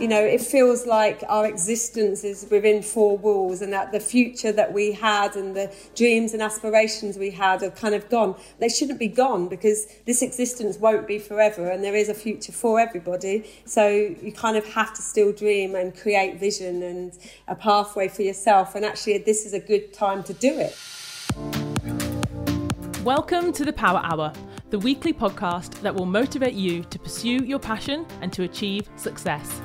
[0.00, 4.50] you know, it feels like our existence is within four walls and that the future
[4.50, 8.34] that we had and the dreams and aspirations we had are kind of gone.
[8.58, 12.50] They shouldn't be gone because this existence won't be forever and there is a future
[12.50, 13.48] for everybody.
[13.66, 17.16] So you kind of have to still dream and create vision and
[17.46, 18.74] a pathway for yourself.
[18.74, 20.76] And actually, this is a good time to do it.
[23.04, 24.32] Welcome to the Power Hour,
[24.70, 29.60] the weekly podcast that will motivate you to pursue your passion and to achieve success.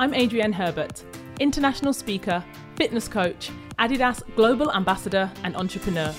[0.00, 1.04] I'm Adrienne Herbert,
[1.40, 2.42] international speaker,
[2.76, 6.14] fitness coach, Adidas global ambassador, and entrepreneur.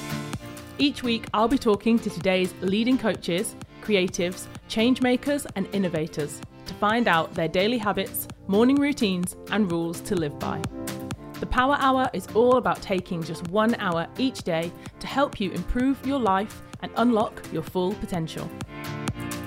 [0.78, 6.76] Each week, I'll be talking to today's leading coaches, creatives, change makers, and innovators to
[6.76, 10.62] find out their daily habits, morning routines, and rules to live by.
[11.40, 15.50] The Power Hour is all about taking just one hour each day to help you
[15.54, 18.48] improve your life and unlock your full potential.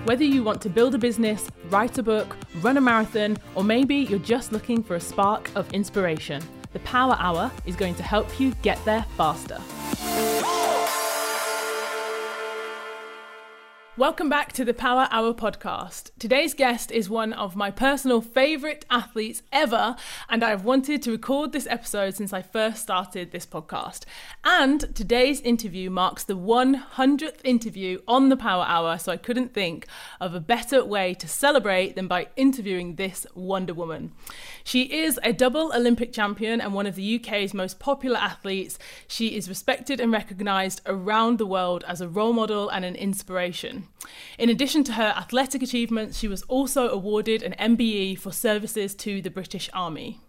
[0.04, 3.96] Whether you want to build a business, write a book, run a marathon, or maybe
[3.96, 6.42] you're just looking for a spark of inspiration,
[6.74, 9.58] the Power Hour is going to help you get there faster.
[13.96, 16.10] Welcome back to the Power Hour podcast.
[16.18, 19.94] Today's guest is one of my personal favourite athletes ever,
[20.28, 24.02] and I have wanted to record this episode since I first started this podcast.
[24.42, 29.86] And today's interview marks the 100th interview on the Power Hour, so I couldn't think
[30.20, 34.10] of a better way to celebrate than by interviewing this Wonder Woman.
[34.64, 38.76] She is a double Olympic champion and one of the UK's most popular athletes.
[39.06, 43.83] She is respected and recognised around the world as a role model and an inspiration.
[44.38, 49.22] In addition to her athletic achievements, she was also awarded an MBE for services to
[49.22, 50.20] the British Army.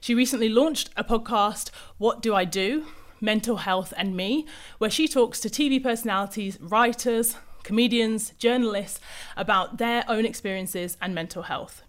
[0.00, 2.86] She recently launched a podcast, What Do I Do?
[3.20, 4.46] Mental Health and Me,
[4.78, 9.00] where she talks to TV personalities, writers, comedians, journalists
[9.36, 11.82] about their own experiences and mental health.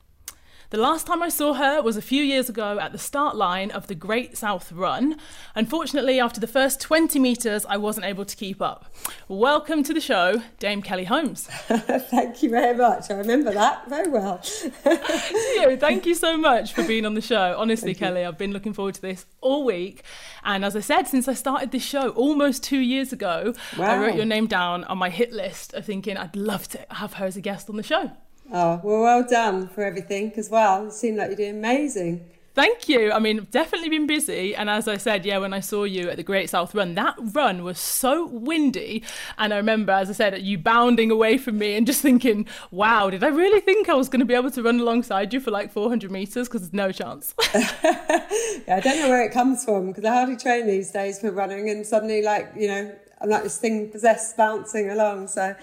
[0.72, 3.70] The last time I saw her was a few years ago at the start line
[3.70, 5.18] of the Great South Run.
[5.54, 8.92] Unfortunately, after the first 20 metres, I wasn't able to keep up.
[9.28, 11.44] Welcome to the show, Dame Kelly Holmes.
[11.68, 13.12] thank you very much.
[13.12, 14.42] I remember that very well.
[14.86, 17.56] you, thank you so much for being on the show.
[17.60, 18.28] Honestly, thank Kelly, you.
[18.28, 20.02] I've been looking forward to this all week.
[20.44, 23.86] And as I said, since I started this show almost two years ago, wow.
[23.86, 27.14] I wrote your name down on my hit list of thinking I'd love to have
[27.14, 28.12] her as a guest on the show.
[28.52, 30.88] Oh, well, well done for everything as well.
[30.88, 32.30] It seemed like you're doing amazing.
[32.56, 33.12] Thank you.
[33.12, 34.56] I mean, definitely been busy.
[34.56, 37.14] And as I said, yeah, when I saw you at the Great South Run, that
[37.20, 39.04] run was so windy.
[39.38, 43.10] And I remember, as I said, you bounding away from me and just thinking, wow,
[43.10, 45.52] did I really think I was going to be able to run alongside you for
[45.52, 46.48] like 400 metres?
[46.48, 47.34] Because there's no chance.
[47.54, 51.32] yeah, I don't know where it comes from because I hardly train these days for
[51.32, 51.70] running.
[51.70, 55.28] And suddenly, like, you know, I'm like this thing possessed bouncing along.
[55.28, 55.56] So,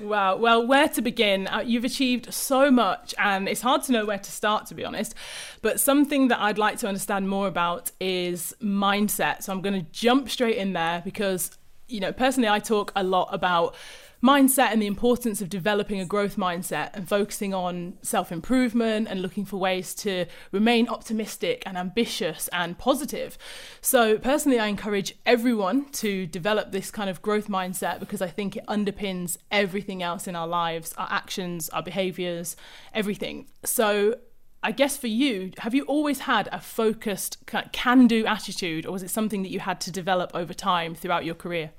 [0.00, 0.36] wow.
[0.36, 1.46] Well, where to begin?
[1.46, 4.84] Uh, you've achieved so much, and it's hard to know where to start, to be
[4.84, 5.14] honest.
[5.62, 9.42] But something that I'd like to understand more about is mindset.
[9.42, 11.50] So I'm going to jump straight in there because,
[11.88, 13.74] you know, personally, I talk a lot about
[14.22, 19.22] mindset and the importance of developing a growth mindset and focusing on self improvement and
[19.22, 23.38] looking for ways to remain optimistic and ambitious and positive.
[23.80, 28.56] So, personally, I encourage everyone to develop this kind of growth mindset because I think
[28.56, 32.56] it underpins everything else in our lives our actions, our behaviors,
[32.92, 33.46] everything.
[33.64, 34.16] So,
[34.60, 39.04] I guess for you, have you always had a focused, can do attitude, or was
[39.04, 41.70] it something that you had to develop over time throughout your career?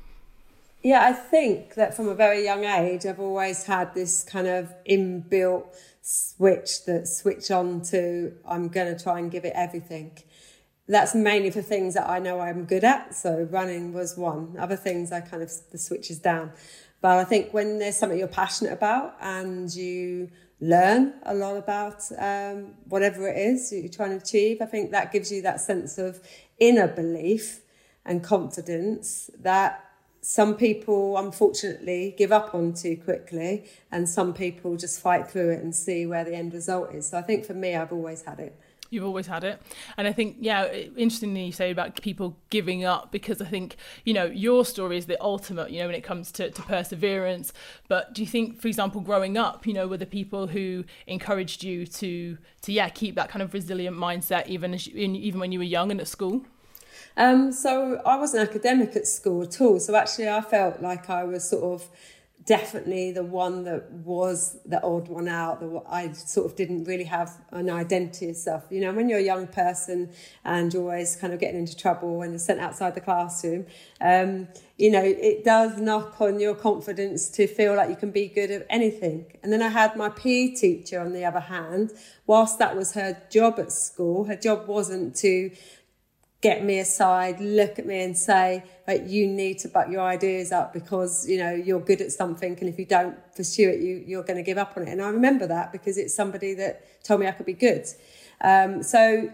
[0.81, 4.73] Yeah, I think that from a very young age, I've always had this kind of
[4.89, 10.17] inbuilt switch that switch on to I'm going to try and give it everything.
[10.87, 13.13] That's mainly for things that I know I'm good at.
[13.13, 14.55] So running was one.
[14.57, 16.53] Other things I kind of the switch is down.
[17.01, 20.29] But I think when there's something you're passionate about and you
[20.61, 25.11] learn a lot about um, whatever it is you're trying to achieve, I think that
[25.11, 26.21] gives you that sense of
[26.57, 27.61] inner belief
[28.05, 29.88] and confidence that
[30.21, 35.61] some people unfortunately give up on too quickly and some people just fight through it
[35.61, 38.39] and see where the end result is so i think for me i've always had
[38.39, 38.59] it
[38.91, 39.61] You've always had it.
[39.97, 44.13] And I think, yeah, interestingly, you say about people giving up because I think, you
[44.13, 47.53] know, your story is the ultimate, you know, when it comes to, to perseverance.
[47.87, 51.63] But do you think, for example, growing up, you know, were the people who encouraged
[51.63, 55.51] you to, to yeah, keep that kind of resilient mindset even, as you, even when
[55.51, 56.43] you were young and at school?
[57.17, 59.79] Um, so I wasn't academic at school at all.
[59.79, 61.89] So actually, I felt like I was sort of
[62.49, 65.59] definitely the one that was the odd one out.
[65.59, 68.63] The I sort of didn't really have an identity as self.
[68.71, 70.09] You know, when you're a young person
[70.43, 73.67] and you're always kind of getting into trouble and you're sent outside the classroom,
[74.01, 74.47] um,
[74.77, 78.49] you know, it does knock on your confidence to feel like you can be good
[78.49, 79.25] at anything.
[79.43, 81.91] And then I had my PE teacher on the other hand.
[82.25, 85.51] Whilst that was her job at school, her job wasn't to
[86.41, 90.51] get me aside, look at me and say, like, you need to butt your ideas
[90.51, 92.57] up because, you know, you're good at something.
[92.59, 94.89] And if you don't pursue it, you, you're going to give up on it.
[94.89, 97.85] And I remember that because it's somebody that told me I could be good.
[98.41, 99.29] Um, so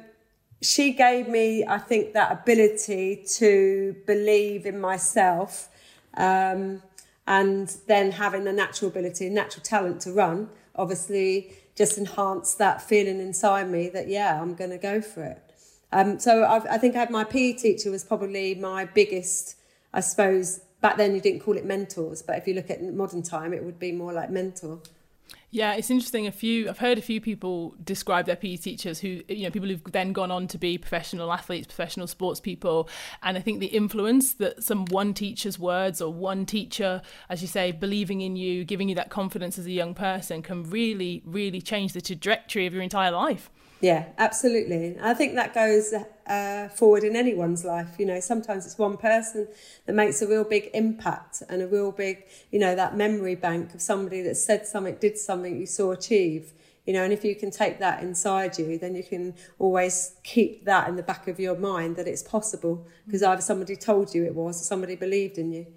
[0.62, 5.70] she gave me, I think, that ability to believe in myself.
[6.16, 6.82] Um,
[7.28, 13.20] and then having the natural ability, natural talent to run, obviously just enhanced that feeling
[13.20, 15.45] inside me that, yeah, I'm going to go for it.
[15.96, 19.56] Um, so I've, i think I had my PE teacher was probably my biggest,
[19.94, 20.60] I suppose.
[20.82, 23.64] Back then you didn't call it mentors, but if you look at modern time, it
[23.64, 24.82] would be more like mentor.
[25.52, 26.28] Yeah, it's interesting.
[26.28, 29.70] A few I've heard a few people describe their PE teachers who you know people
[29.70, 32.90] who've then gone on to be professional athletes, professional sports people,
[33.24, 37.48] and I think the influence that some one teacher's words or one teacher, as you
[37.48, 41.62] say, believing in you, giving you that confidence as a young person, can really, really
[41.62, 43.50] change the trajectory of your entire life.
[43.86, 44.98] Yeah, absolutely.
[45.00, 45.94] I think that goes
[46.26, 48.00] uh, forward in anyone's life.
[48.00, 49.48] You know, sometimes it's one person
[49.86, 53.76] that makes a real big impact and a real big, you know, that memory bank
[53.76, 56.54] of somebody that said something, did something you saw achieve.
[56.88, 60.66] You know, and if you can take that inside you, then you can always keep
[60.66, 64.26] that in the back of your mind that it's possible because either somebody told you
[64.26, 65.68] it was or somebody believed in you.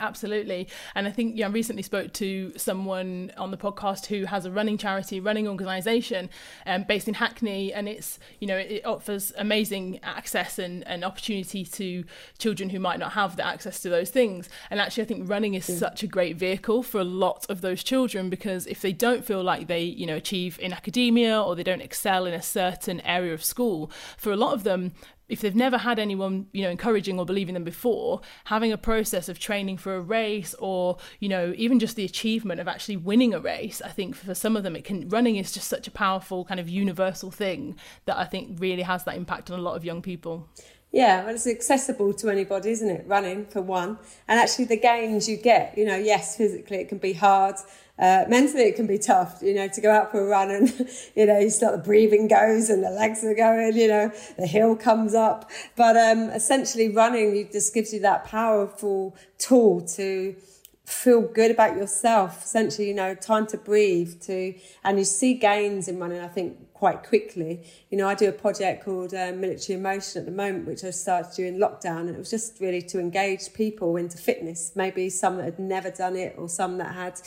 [0.00, 0.68] Absolutely.
[0.94, 4.50] And I think yeah, I recently spoke to someone on the podcast who has a
[4.50, 6.30] running charity, running organisation
[6.66, 7.72] um, based in Hackney.
[7.72, 12.04] And it's, you know, it offers amazing access and, and opportunity to
[12.38, 14.48] children who might not have the access to those things.
[14.70, 17.82] And actually, I think running is such a great vehicle for a lot of those
[17.82, 21.62] children because if they don't feel like they, you know, achieve in academia or they
[21.62, 24.92] don't excel in a certain area of school, for a lot of them,
[25.28, 29.28] if they've never had anyone you know encouraging or believing them before having a process
[29.28, 33.32] of training for a race or you know even just the achievement of actually winning
[33.32, 35.90] a race i think for some of them it can running is just such a
[35.90, 39.76] powerful kind of universal thing that i think really has that impact on a lot
[39.76, 40.48] of young people
[40.94, 43.04] yeah, well, it's accessible to anybody, isn't it?
[43.08, 43.98] Running for one,
[44.28, 45.76] and actually the gains you get.
[45.76, 47.56] You know, yes, physically it can be hard,
[47.98, 49.38] uh, mentally it can be tough.
[49.42, 50.68] You know, to go out for a run and
[51.14, 53.76] you know you start the breathing goes and the legs are going.
[53.76, 59.16] You know, the hill comes up, but um, essentially running just gives you that powerful
[59.38, 60.36] tool to
[60.84, 64.52] feel good about yourself essentially you know time to breathe to
[64.84, 67.62] and you see gains in running i think quite quickly.
[67.90, 70.90] You know, I do a project called um, Military Emotion at the moment, which I
[70.90, 74.72] started during lockdown, and it was just really to engage people into fitness.
[74.74, 77.18] Maybe some that had never done it, or some that had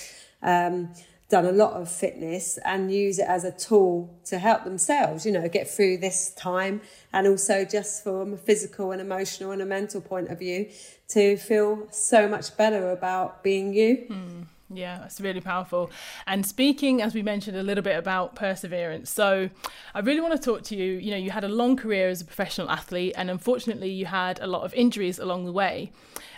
[0.41, 0.93] um,
[1.29, 5.25] done a lot of fitness, and use it as a tool to help themselves.
[5.25, 6.81] You know, get through this time,
[7.13, 10.69] and also just from a physical and emotional and a mental point of view,
[11.09, 14.07] to feel so much better about being you.
[14.09, 14.45] Mm.
[14.69, 15.89] Yeah, that's really powerful.
[16.25, 19.09] And speaking, as we mentioned, a little bit about perseverance.
[19.09, 19.49] So,
[19.95, 20.93] I really want to talk to you.
[20.93, 24.39] You know, you had a long career as a professional athlete, and unfortunately, you had
[24.41, 25.91] a lot of injuries along the way.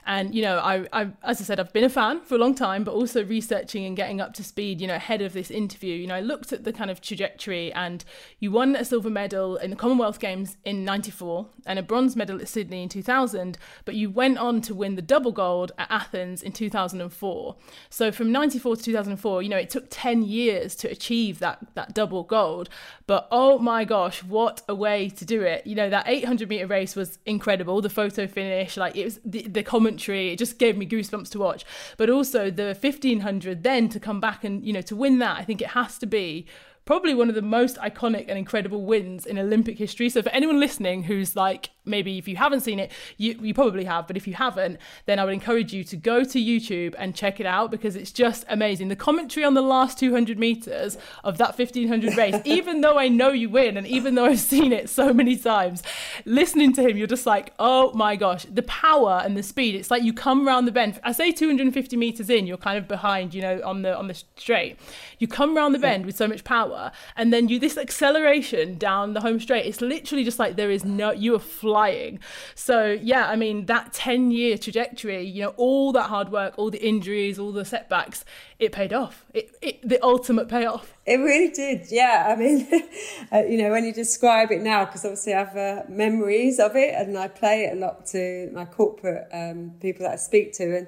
[0.09, 2.55] And you know, I, I, as I said, I've been a fan for a long
[2.55, 4.81] time, but also researching and getting up to speed.
[4.81, 7.71] You know, ahead of this interview, you know, I looked at the kind of trajectory,
[7.73, 8.03] and
[8.39, 12.41] you won a silver medal in the Commonwealth Games in '94 and a bronze medal
[12.41, 13.59] at Sydney in 2000.
[13.85, 17.55] But you went on to win the double gold at Athens in 2004.
[17.91, 21.93] So from '94 to 2004, you know, it took 10 years to achieve that that
[21.93, 22.67] double gold.
[23.05, 25.67] But oh my gosh, what a way to do it!
[25.67, 27.79] You know, that 800 meter race was incredible.
[27.79, 29.61] The photo finish, like it was the, the
[30.07, 31.65] It just gave me goosebumps to watch.
[31.97, 35.43] But also the 1500 then to come back and, you know, to win that, I
[35.43, 36.45] think it has to be
[36.89, 40.09] probably one of the most iconic and incredible wins in Olympic history.
[40.09, 43.83] So for anyone listening who's like, maybe if you haven't seen it, you, you probably
[43.83, 47.13] have, but if you haven't, then I would encourage you to go to YouTube and
[47.13, 48.87] check it out because it's just amazing.
[48.87, 53.29] The commentary on the last 200 meters of that 1500 race, even though I know
[53.29, 55.83] you win and even though I've seen it so many times,
[56.25, 59.75] listening to him, you're just like, oh my gosh, the power and the speed.
[59.75, 60.99] It's like you come around the bend.
[61.03, 64.15] I say 250 meters in, you're kind of behind, you know, on the on the
[64.35, 64.79] straight.
[65.19, 66.78] You come around the bend with so much power
[67.15, 70.83] and then you this acceleration down the home straight it's literally just like there is
[70.83, 72.19] no you are flying.
[72.55, 76.69] So yeah i mean that 10 year trajectory you know all that hard work all
[76.69, 78.25] the injuries all the setbacks
[78.59, 79.25] it paid off.
[79.33, 80.93] It, it the ultimate payoff.
[81.05, 82.27] It really did yeah.
[82.27, 82.67] I mean
[83.31, 86.75] uh, you know when you describe it now because obviously i have uh, memories of
[86.75, 90.53] it and i play it a lot to my corporate um, people that i speak
[90.53, 90.87] to and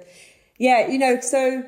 [0.57, 1.63] yeah you know so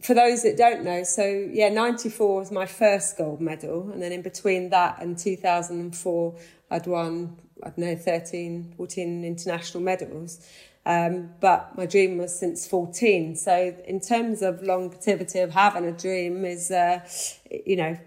[0.00, 3.90] for those that don't know, so yeah, 94 was my first gold medal.
[3.90, 6.34] And then in between that and 2004,
[6.70, 10.46] I'd won, I don't know, 13, 14 international medals.
[10.86, 13.34] Um, but my dream was since 14.
[13.36, 17.00] So in terms of longevity of having a dream is, uh,
[17.50, 17.98] you know,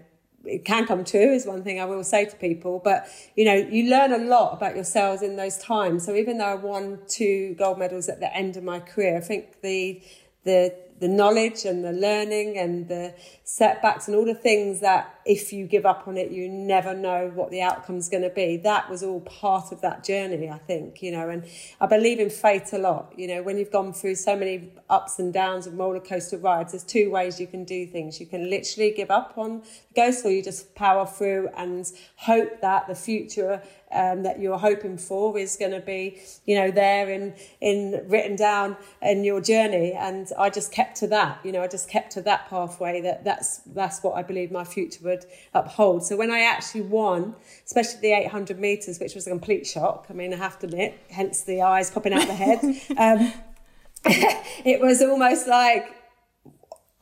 [0.44, 2.80] it can come true is one thing I will say to people.
[2.82, 3.06] But
[3.36, 6.04] you know, you learn a lot about yourselves in those times.
[6.04, 9.20] So even though I won two gold medals at the end of my career, I
[9.20, 10.02] think the
[10.44, 15.52] the the knowledge and the learning and the setbacks and all the things that if
[15.52, 18.56] you give up on it, you never know what the outcome's going to be.
[18.56, 21.44] That was all part of that journey, I think, you know, and
[21.80, 23.12] I believe in fate a lot.
[23.16, 26.72] You know, when you've gone through so many ups and downs and roller coaster rides,
[26.72, 28.20] there's two ways you can do things.
[28.20, 32.60] You can literally give up on the ghost or you just power through and hope
[32.60, 33.62] that the future
[33.92, 38.36] um, that you're hoping for is going to be, you know, there in, in written
[38.36, 39.92] down in your journey.
[39.92, 43.24] And I just kept to that, you know, I just kept to that pathway that
[43.24, 46.04] that's, that's what I believe my future would uphold.
[46.04, 50.06] So when I actually won, especially the 800 meters, which was a complete shock.
[50.10, 52.60] I mean, I have to admit, hence the eyes popping out the head.
[52.98, 53.32] Um,
[54.04, 56.01] it was almost like,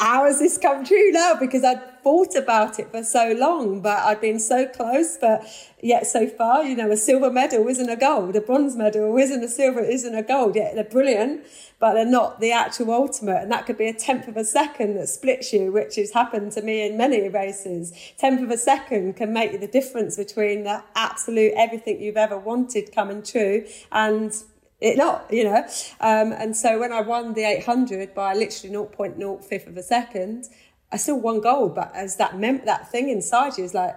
[0.00, 1.35] how has this come true now?
[1.38, 5.45] Because I'd thought about it for so long, but I'd been so close, but
[5.83, 9.45] yet so far, you know, a silver medal isn't a gold, a bronze medal isn't
[9.45, 10.57] a silver, isn't a gold.
[10.57, 11.45] Yet they're brilliant,
[11.78, 13.42] but they're not the actual ultimate.
[13.42, 16.52] And that could be a tenth of a second that splits you, which has happened
[16.52, 17.92] to me in many races.
[18.16, 22.90] Tenth of a second can make the difference between the absolute everything you've ever wanted
[22.95, 24.33] coming true and
[24.80, 25.66] it not, you know.
[26.00, 30.49] Um, and so when I won the 800 by literally 0.05 of a second,
[30.90, 31.75] I still won gold.
[31.75, 33.96] But as that mem- that thing inside you is like,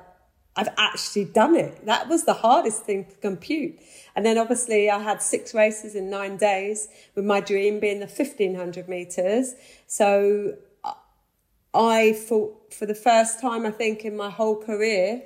[0.55, 1.85] I've actually done it.
[1.85, 3.79] That was the hardest thing to compute.
[4.15, 8.05] And then obviously I had six races in nine days with my dream being the
[8.05, 9.55] 1500 meters.
[9.87, 10.57] So
[11.73, 15.23] I thought for the first time, I think in my whole career,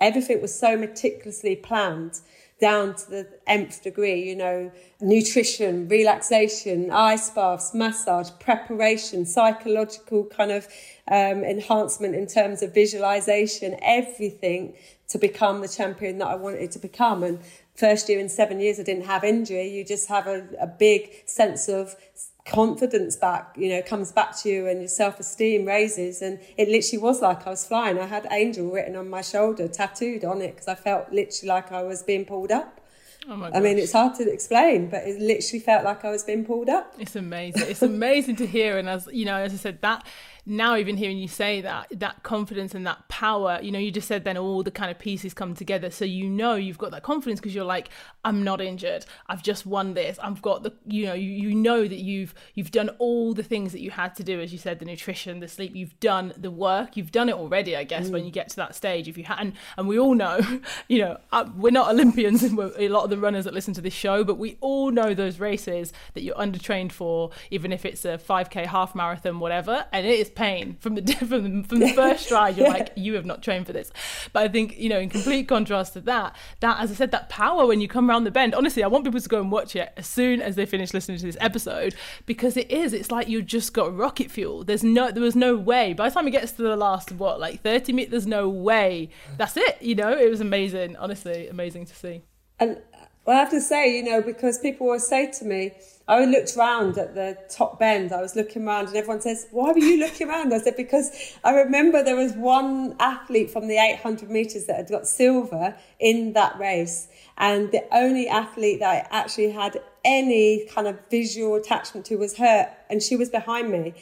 [0.00, 2.20] everything was so meticulously planned
[2.62, 10.52] down to the nth degree, you know, nutrition, relaxation, ice baths, massage, preparation, psychological kind
[10.52, 10.68] of
[11.10, 14.74] um, enhancement in terms of visualization, everything
[15.08, 17.24] to become the champion that I wanted to become.
[17.24, 17.40] And
[17.74, 19.68] first year in seven years, I didn't have injury.
[19.68, 21.96] You just have a, a big sense of
[22.44, 26.22] confidence back, you know, comes back to you and your self esteem raises.
[26.22, 27.98] And it literally was like I was flying.
[27.98, 31.72] I had Angel written on my shoulder, tattooed on it, because I felt literally like
[31.72, 32.80] I was being pulled up.
[33.28, 36.24] Oh my I mean, it's hard to explain, but it literally felt like I was
[36.24, 36.94] being pulled up.
[36.98, 37.62] It's amazing.
[37.68, 38.78] It's amazing to hear.
[38.78, 40.04] And as you know, as I said, that
[40.44, 44.08] now even hearing you say that that confidence and that power you know you just
[44.08, 45.90] said then all the kind of pieces come together.
[45.90, 47.88] So you know you've got that confidence because you're like
[48.24, 49.04] i'm not injured.
[49.26, 50.18] I've just won this.
[50.22, 53.72] I've got the you know you, you know that you've you've done all the things
[53.72, 55.74] that you had to do as you said the nutrition the sleep.
[55.74, 56.96] You've done the work.
[56.96, 58.12] You've done it already i guess mm.
[58.12, 60.40] when you get to that stage if you hadn't and we all know
[60.88, 63.80] you know uh, we're not olympians and a lot of the runners that listen to
[63.80, 68.04] this show but we all know those races that you're undertrained for even if it's
[68.04, 72.26] a 5k half marathon whatever and it is pain from the from, from the first
[72.26, 72.56] stride.
[72.56, 73.90] You're like, you have not trained for this.
[74.32, 77.28] But I think you know, in complete contrast to that, that as I said, that
[77.28, 78.54] power when you come around the bend.
[78.54, 81.18] Honestly, I want people to go and watch it as soon as they finish listening
[81.18, 81.94] to this episode
[82.26, 82.92] because it is.
[82.92, 84.64] It's like you just got rocket fuel.
[84.64, 85.92] There's no, there was no way.
[85.92, 89.10] By the time it gets to the last what, like 30 minutes, there's no way.
[89.36, 89.80] That's it.
[89.80, 90.96] You know, it was amazing.
[90.96, 92.22] Honestly, amazing to see.
[92.58, 92.78] And
[93.24, 95.72] well, I have to say, you know, because people always say to me,
[96.08, 98.12] I looked round at the top bend.
[98.12, 101.36] I was looking around, and everyone says, "Why were you looking around?" I said, "Because
[101.44, 106.32] I remember there was one athlete from the 800 meters that had got silver in
[106.32, 112.06] that race, and the only athlete that I actually had any kind of visual attachment
[112.06, 113.94] to was her, and she was behind me.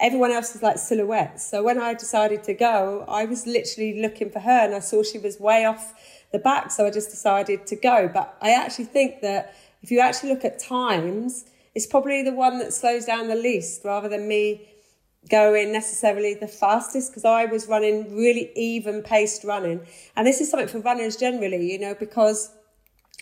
[0.00, 1.44] Everyone else was like silhouettes.
[1.44, 5.02] So when I decided to go, I was literally looking for her, and I saw
[5.02, 5.92] she was way off."
[6.30, 6.70] the back.
[6.70, 8.10] So I just decided to go.
[8.12, 11.44] But I actually think that if you actually look at times,
[11.74, 14.68] it's probably the one that slows down the least rather than me
[15.28, 19.80] going necessarily the fastest because I was running really even paced running.
[20.16, 22.50] And this is something for runners generally, you know, because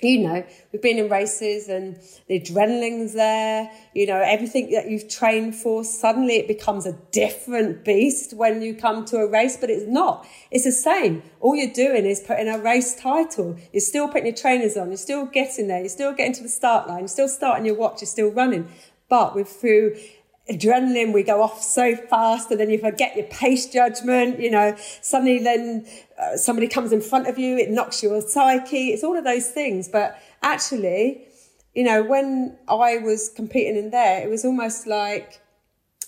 [0.03, 1.99] you know, we've been in races and
[2.29, 7.83] the adrenaline's there, you know, everything that you've trained for, suddenly it becomes a different
[7.83, 10.26] beast when you come to a race, but it's not.
[10.50, 11.23] It's the same.
[11.41, 13.57] All you're doing is putting a race title.
[13.73, 14.88] You're still putting your trainers on.
[14.88, 15.81] You're still getting there.
[15.81, 17.00] You're still getting to the start line.
[17.00, 18.03] You're still starting your watch.
[18.03, 18.69] You're still running.
[19.09, 19.97] But with through
[20.49, 24.76] adrenaline, we go off so fast and then you forget your pace judgment, you know,
[25.03, 25.87] suddenly then
[26.19, 28.88] uh, somebody comes in front of you, it knocks your psyche.
[28.88, 29.88] It's all of those things.
[29.88, 31.26] But actually,
[31.75, 35.41] you know, when I was competing in there, it was almost like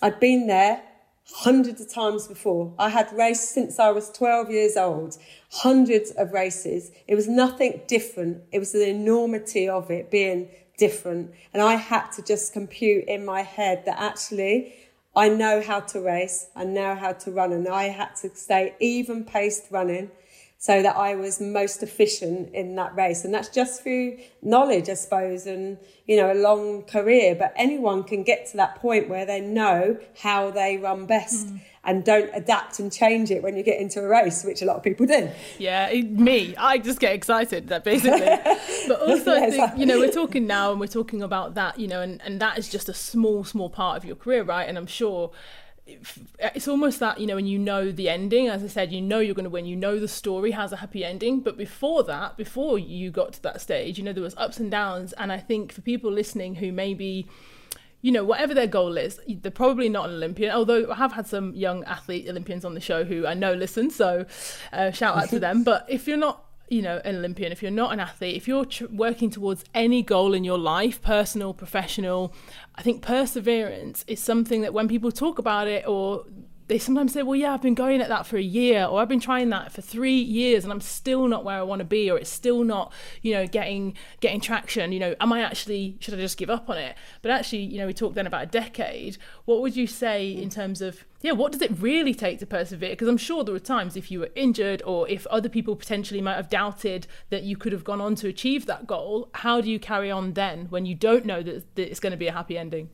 [0.01, 0.83] I'd been there
[1.31, 2.73] hundreds of times before.
[2.79, 5.17] I had raced since I was 12 years old,
[5.51, 6.91] hundreds of races.
[7.07, 8.43] It was nothing different.
[8.53, 11.33] It was the enormity of it being different.
[11.53, 14.75] And I had to just compute in my head that actually
[15.15, 18.75] I know how to race, I know how to run, and I had to stay
[18.79, 20.13] even paced running
[20.59, 23.25] so that I was most efficient in that race.
[23.25, 27.37] And that's just through knowledge, I suppose, and, you know, a long career.
[27.37, 31.49] But anyone can get to that point where they know how they run best.
[31.49, 31.61] Mm.
[31.89, 34.77] And don't adapt and change it when you get into a race, which a lot
[34.77, 35.31] of people do.
[35.59, 38.21] Yeah, me, I just get excited that basically.
[38.89, 41.79] But also, yeah, I think, you know, we're talking now and we're talking about that,
[41.79, 44.69] you know, and, and that is just a small, small part of your career, right?
[44.69, 45.31] And I'm sure
[46.39, 49.21] it's almost that you know when you know the ending as i said you know
[49.21, 52.37] you're going to win you know the story has a happy ending but before that
[52.37, 55.39] before you got to that stage you know there was ups and downs and i
[55.39, 57.27] think for people listening who maybe
[58.01, 61.27] you know whatever their goal is they're probably not an olympian although i have had
[61.27, 64.25] some young athlete olympians on the show who i know listen so
[64.73, 65.65] uh, shout out to them.
[65.65, 68.67] But if you're not you know an olympian if you're not an athlete if you're
[68.67, 72.33] tr- working towards any goal in your life personal professional
[72.75, 76.25] i think perseverance is something that when people talk about it or
[76.69, 79.09] they sometimes say, well, yeah, I've been going at that for a year, or I've
[79.09, 82.11] been trying that for three years, and I'm still not where I want to be,
[82.11, 84.93] or it's still not, you know, getting getting traction.
[84.93, 86.97] You know, am I actually should I just give up on it?
[87.23, 89.17] But actually, you know, we talked then about a decade.
[89.47, 92.91] What would you say in terms of yeah, what does it really take to persevere?
[92.91, 96.21] Because I'm sure there were times if you were injured, or if other people potentially
[96.21, 99.31] might have doubted that you could have gone on to achieve that goal.
[99.33, 102.19] How do you carry on then when you don't know that, that it's going to
[102.19, 102.91] be a happy ending?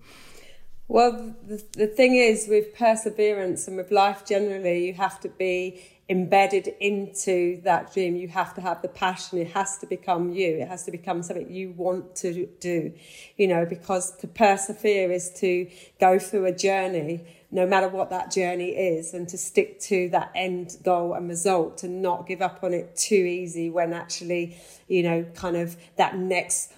[0.87, 5.83] Well, the, the thing is, with perseverance and with life generally, you have to be
[6.11, 8.17] embedded into that dream.
[8.17, 9.39] You have to have the passion.
[9.39, 10.59] It has to become you.
[10.59, 12.93] It has to become something you want to do,
[13.39, 18.31] you know, because to persevere is to go through a journey, no matter what that
[18.31, 22.63] journey is, and to stick to that end goal and result and not give up
[22.63, 26.75] on it too easy when actually, you know, kind of that next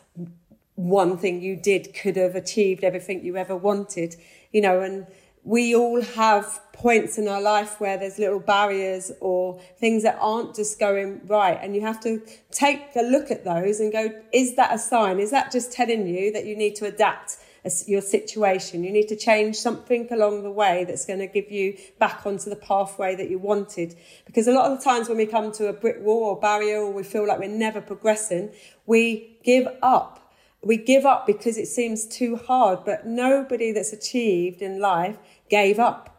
[0.76, 4.16] one thing you did could have achieved everything you ever wanted,
[4.52, 5.06] you know, and
[5.46, 10.56] we all have points in our life where there's little barriers or things that aren't
[10.56, 11.56] just going right.
[11.62, 15.20] And you have to take a look at those and go, is that a sign?
[15.20, 17.38] Is that just telling you that you need to adapt
[17.86, 18.82] your situation?
[18.82, 22.50] You need to change something along the way that's going to give you back onto
[22.50, 23.94] the pathway that you wanted.
[24.26, 26.78] Because a lot of the times when we come to a brick wall or barrier
[26.78, 28.50] or we feel like we're never progressing,
[28.84, 30.25] we give up
[30.66, 35.16] we give up because it seems too hard, but nobody that's achieved in life
[35.48, 36.12] gave up.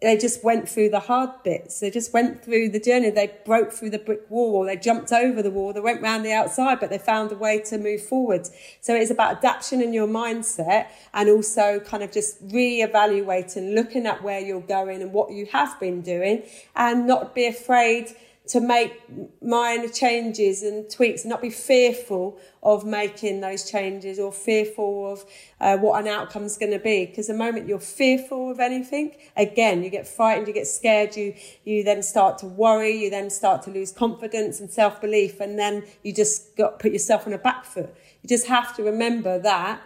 [0.00, 1.80] They just went through the hard bits.
[1.80, 3.10] They just went through the journey.
[3.10, 5.72] They broke through the brick wall they jumped over the wall.
[5.72, 8.48] They went round the outside, but they found a way to move forward.
[8.80, 14.22] So it's about adaptation in your mindset and also kind of just re-evaluating, looking at
[14.22, 16.44] where you're going and what you have been doing
[16.76, 18.14] and not be afraid
[18.50, 19.00] to make
[19.40, 25.24] minor changes and tweaks and not be fearful of making those changes or fearful of
[25.60, 27.06] uh, what an outcome is going to be.
[27.06, 31.32] Because the moment you're fearful of anything again you get frightened you get scared you
[31.64, 35.84] you then start to worry you then start to lose confidence and self-belief and then
[36.02, 37.94] you just got put yourself on a back foot.
[38.20, 39.80] You just have to remember that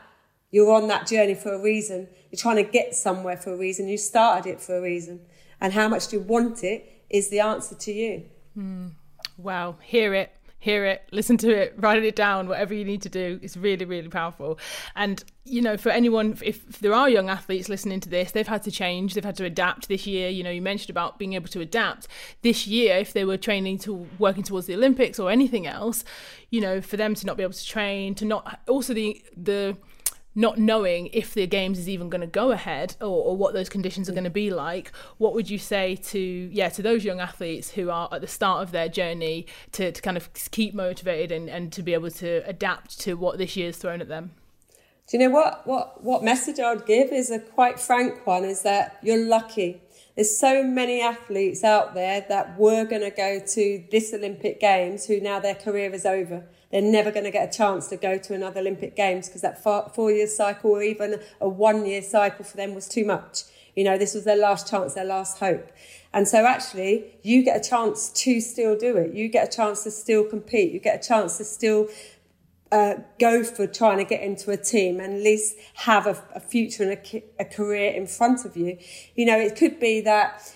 [0.51, 2.09] you're on that journey for a reason.
[2.31, 3.89] You're trying to get somewhere for a reason.
[3.89, 5.21] You started it for a reason.
[5.61, 8.93] And how much do you want it is the answer to you Mm.
[9.37, 13.09] Wow, hear it, hear it, listen to it, write it down, whatever you need to
[13.09, 13.39] do.
[13.43, 14.59] It's really, really powerful.
[14.95, 18.47] And, you know, for anyone, if, if, there are young athletes listening to this, they've
[18.47, 20.29] had to change, they've had to adapt this year.
[20.29, 22.09] You know, you mentioned about being able to adapt
[22.43, 26.05] this year if they were training to working towards the Olympics or anything else,
[26.51, 29.77] you know, for them to not be able to train, to not also the, the,
[30.35, 33.69] not knowing if the games is even going to go ahead or, or what those
[33.69, 37.21] conditions are going to be like what would you say to yeah to those young
[37.21, 41.31] athletes who are at the start of their journey to, to kind of keep motivated
[41.33, 44.33] and, and to be able to adapt to what this year's thrown at them?
[45.09, 48.45] Do you know what what what message i would give is a quite frank one
[48.45, 49.83] is that you're lucky.
[50.17, 55.07] There's so many athletes out there that were going to go to this olympic games
[55.07, 56.45] who now their career is over
[56.75, 59.63] they're never going to get a chance to go to another Olympic Games because that
[59.63, 63.45] four year cycle or even a one year cycle for them was too much.
[63.77, 65.71] You know, this was their last chance, their last hope.
[66.13, 69.15] And so actually, you get a chance to still do it.
[69.15, 70.73] You get a chance to still compete.
[70.73, 71.87] You get a chance to still
[72.73, 76.41] uh, go for trying to get into a team and at least have a, a
[76.41, 78.79] future and a, a career in front of you.
[79.15, 80.53] You know, it could be that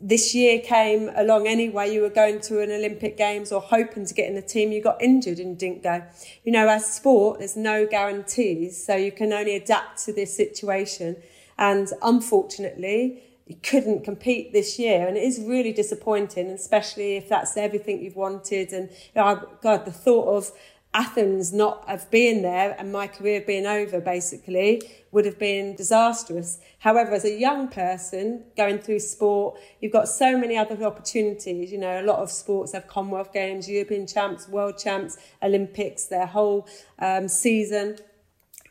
[0.00, 4.14] this year came along anyway, you were going to an Olympic Games or hoping to
[4.14, 6.02] get in the team, you got injured and didn't go.
[6.44, 11.16] You know, as sport, there's no guarantees, so you can only adapt to this situation.
[11.58, 17.56] And unfortunately, you couldn't compete this year, and it is really disappointing, especially if that's
[17.56, 18.72] everything you've wanted.
[18.72, 20.52] And you know, God, the thought of
[20.96, 24.80] Athens not have been there and my career being over basically
[25.12, 26.58] would have been disastrous.
[26.78, 31.70] However, as a young person going through sport, you've got so many other opportunities.
[31.70, 36.24] You know, a lot of sports have Commonwealth Games, European champs, world champs, Olympics, their
[36.24, 36.66] whole
[36.98, 37.98] um, season.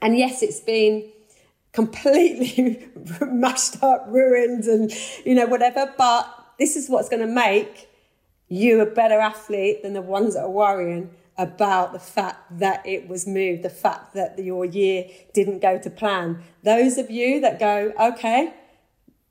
[0.02, 1.08] And yes, it's been
[1.74, 2.88] completely
[3.22, 4.92] mashed up, ruined, and
[5.24, 5.94] you know, whatever.
[5.96, 7.88] But this is what's going to make
[8.48, 13.08] you a better athlete than the ones that are worrying about the fact that it
[13.08, 16.42] was moved, the fact that your year didn't go to plan.
[16.64, 18.54] Those of you that go, okay,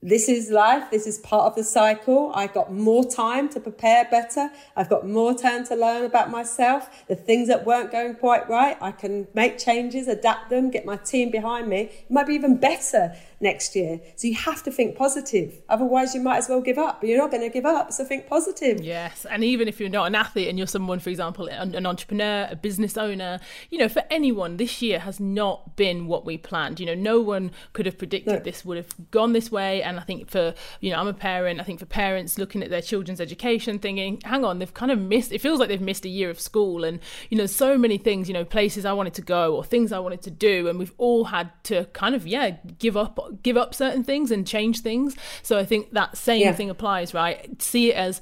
[0.04, 0.90] this is life.
[0.90, 2.30] This is part of the cycle.
[2.34, 4.50] I've got more time to prepare better.
[4.76, 7.06] I've got more time to learn about myself.
[7.08, 10.96] The things that weren't going quite right, I can make changes, adapt them, get my
[10.96, 11.84] team behind me.
[11.84, 14.00] It might be even better next year.
[14.16, 15.62] So you have to think positive.
[15.68, 17.00] Otherwise, you might as well give up.
[17.00, 17.92] But you're not going to give up.
[17.92, 18.80] So think positive.
[18.80, 19.26] Yes.
[19.30, 22.56] And even if you're not an athlete and you're someone, for example, an entrepreneur, a
[22.56, 23.38] business owner,
[23.70, 26.80] you know, for anyone, this year has not been what we planned.
[26.80, 28.40] You know, no one could have predicted no.
[28.40, 29.82] this would have gone this way.
[29.82, 31.60] And I think for, you know, I'm a parent.
[31.60, 34.98] I think for parents looking at their children's education, thinking, hang on, they've kind of
[34.98, 36.82] missed, it feels like they've missed a year of school.
[36.82, 39.92] And, you know, so many things, you know, places I wanted to go or things
[39.92, 40.68] I wanted to do.
[40.68, 44.46] And we've all had to kind of, yeah, give up give up certain things and
[44.46, 45.16] change things.
[45.42, 46.52] So I think that same yeah.
[46.52, 47.60] thing applies, right?
[47.60, 48.20] See it as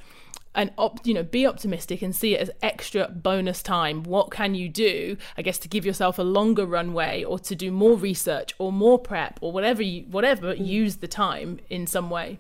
[0.55, 4.03] an op, you know, be optimistic and see it as extra bonus time.
[4.03, 7.70] What can you do, I guess, to give yourself a longer runway or to do
[7.70, 10.66] more research or more prep or whatever you, whatever, mm.
[10.66, 12.38] use the time in some way.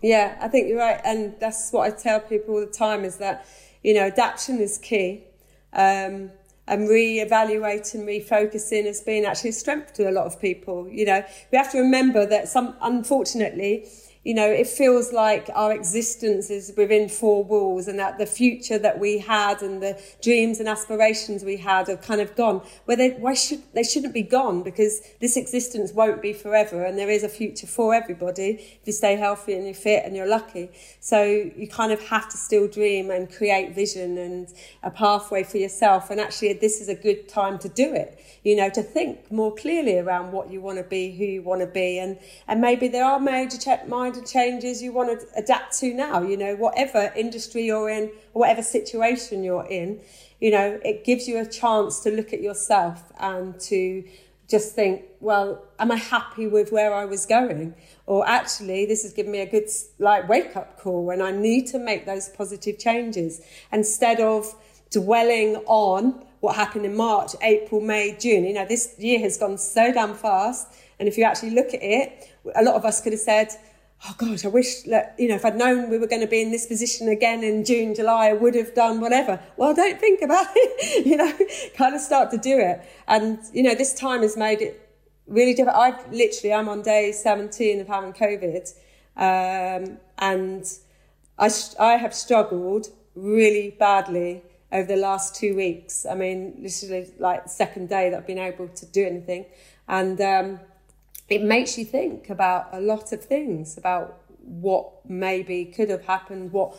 [0.00, 1.00] Yeah, I think you're right.
[1.04, 3.46] And that's what I tell people all the time is that,
[3.82, 5.24] you know, adaptation is key.
[5.72, 6.30] Um,
[6.68, 10.88] and re-evaluating, refocusing has been actually a strength to a lot of people.
[10.88, 13.86] You know, we have to remember that some, unfortunately,
[14.24, 18.78] you know, it feels like our existence is within four walls and that the future
[18.78, 22.62] that we had and the dreams and aspirations we had are kind of gone.
[22.84, 26.98] Where they, why should, they shouldn't be gone because this existence won't be forever and
[26.98, 30.28] there is a future for everybody if you stay healthy and you're fit and you're
[30.28, 30.70] lucky.
[31.00, 34.52] So you kind of have to still dream and create vision and
[34.82, 36.10] a pathway for yourself.
[36.10, 39.54] And actually, this is a good time to do it you know, to think more
[39.54, 42.88] clearly around what you want to be, who you want to be, and and maybe
[42.88, 46.22] there are major ch- minor changes you want to adapt to now.
[46.22, 50.00] You know, whatever industry you're in, whatever situation you're in,
[50.40, 54.04] you know, it gives you a chance to look at yourself and to
[54.48, 57.74] just think, well, am I happy with where I was going?
[58.06, 59.68] Or actually, this has given me a good
[59.98, 63.42] like wake up call when I need to make those positive changes
[63.72, 64.54] instead of
[64.90, 68.44] dwelling on what happened in March, April, May, June.
[68.44, 70.68] You know, this year has gone so damn fast.
[70.98, 73.48] And if you actually look at it, a lot of us could have said,
[74.06, 76.40] oh gosh, I wish that, you know, if I'd known we were going to be
[76.40, 79.40] in this position again in June, July, I would have done whatever.
[79.56, 81.32] Well, don't think about it, you know,
[81.76, 82.80] kind of start to do it.
[83.08, 84.88] And, you know, this time has made it
[85.26, 85.76] really difficult.
[85.76, 88.72] I've literally, I'm on day 17 of having COVID.
[89.16, 90.64] Um, and
[91.38, 96.06] I, I have struggled really badly over the last two weeks.
[96.06, 99.46] I mean, literally like second day that I've been able to do anything.
[99.88, 100.60] And um,
[101.28, 106.52] it makes you think about a lot of things, about what maybe could have happened,
[106.52, 106.76] what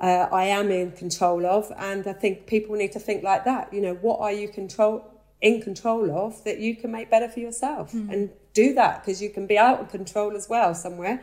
[0.00, 1.70] uh, I am in control of.
[1.76, 3.72] And I think people need to think like that.
[3.72, 7.40] You know, what are you control in control of that you can make better for
[7.40, 7.92] yourself?
[7.92, 8.12] Mm.
[8.12, 11.22] And do that because you can be out of control as well somewhere.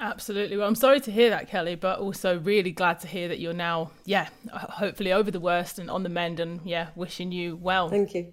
[0.00, 0.56] Absolutely.
[0.56, 3.52] Well, I'm sorry to hear that, Kelly, but also really glad to hear that you're
[3.52, 7.88] now, yeah, hopefully over the worst and on the mend, and yeah, wishing you well.
[7.88, 8.32] Thank you.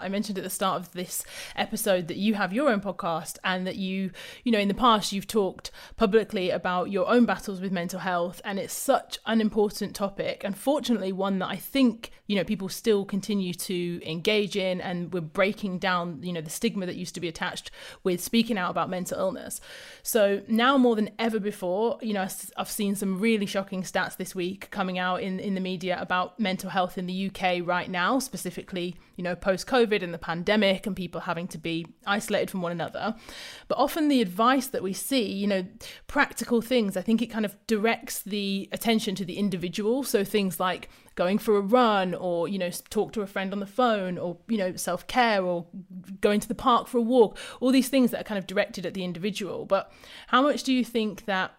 [0.00, 1.24] I mentioned at the start of this
[1.56, 4.12] episode that you have your own podcast and that you,
[4.44, 8.40] you know, in the past you've talked publicly about your own battles with mental health
[8.44, 10.44] and it's such an important topic.
[10.44, 15.20] Unfortunately, one that I think, you know, people still continue to engage in and we're
[15.20, 17.72] breaking down, you know, the stigma that used to be attached
[18.04, 19.60] with speaking out about mental illness.
[20.04, 24.32] So now more than ever before, you know, I've seen some really shocking stats this
[24.32, 28.20] week coming out in, in the media about mental health in the UK right now,
[28.20, 32.62] specifically you know, post COVID and the pandemic and people having to be isolated from
[32.62, 33.16] one another.
[33.66, 35.66] But often the advice that we see, you know,
[36.06, 40.04] practical things, I think it kind of directs the attention to the individual.
[40.04, 43.58] So things like going for a run or you know talk to a friend on
[43.58, 45.66] the phone or you know self-care or
[46.20, 48.86] going to the park for a walk all these things that are kind of directed
[48.86, 49.90] at the individual but
[50.28, 51.57] how much do you think that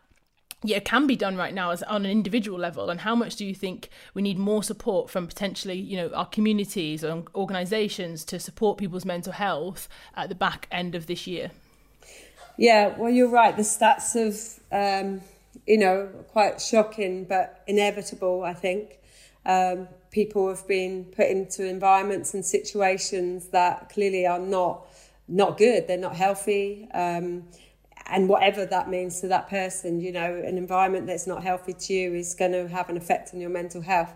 [0.63, 3.45] yeah can be done right now as on an individual level and how much do
[3.45, 8.39] you think we need more support from potentially you know our communities and organizations to
[8.39, 11.51] support people's mental health at the back end of this year
[12.57, 15.21] yeah well you're right the stats of um,
[15.65, 18.99] you know quite shocking but inevitable i think
[19.45, 24.85] um, people have been put into environments and situations that clearly are not
[25.29, 25.87] not good.
[25.87, 26.87] They're not healthy.
[26.93, 27.43] Um,
[28.09, 31.93] and whatever that means to that person, you know, an environment that's not healthy to
[31.93, 34.13] you is going to have an effect on your mental health.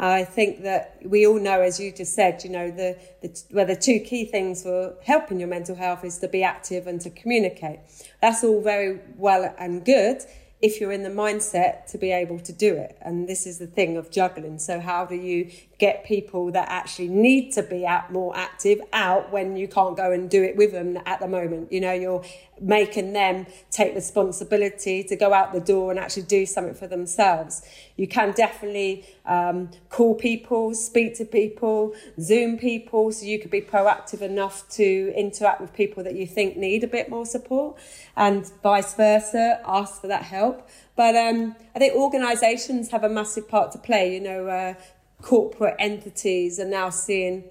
[0.00, 3.66] I think that we all know, as you just said, you know, the, the well,
[3.66, 7.10] the two key things for helping your mental health is to be active and to
[7.10, 7.80] communicate.
[8.22, 10.22] That's all very well and good
[10.62, 12.96] if you're in the mindset to be able to do it.
[13.00, 14.58] And this is the thing of juggling.
[14.58, 19.32] So, how do you get people that actually need to be out more active out
[19.32, 21.72] when you can't go and do it with them at the moment?
[21.72, 22.24] You know, you're
[22.60, 27.62] making them take responsibility to go out the door and actually do something for themselves.
[27.96, 33.62] You can definitely um, call people, speak to people, Zoom people, so you could be
[33.62, 37.78] proactive enough to interact with people that you think need a bit more support,
[38.16, 40.68] and vice versa, ask for that help.
[40.96, 44.14] But um, I think organisations have a massive part to play.
[44.14, 44.74] You know, uh,
[45.22, 47.44] corporate entities are now seeing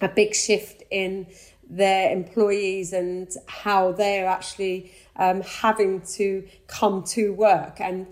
[0.00, 1.26] a big shift in
[1.68, 7.80] their employees and how they're actually um, having to come to work.
[7.80, 8.06] And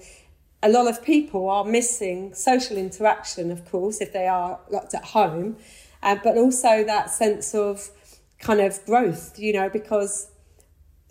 [0.63, 5.05] a lot of people are missing social interaction, of course, if they are locked at
[5.05, 5.57] home,
[6.03, 7.91] uh, but also that sense of
[8.39, 10.31] kind of growth, you know, because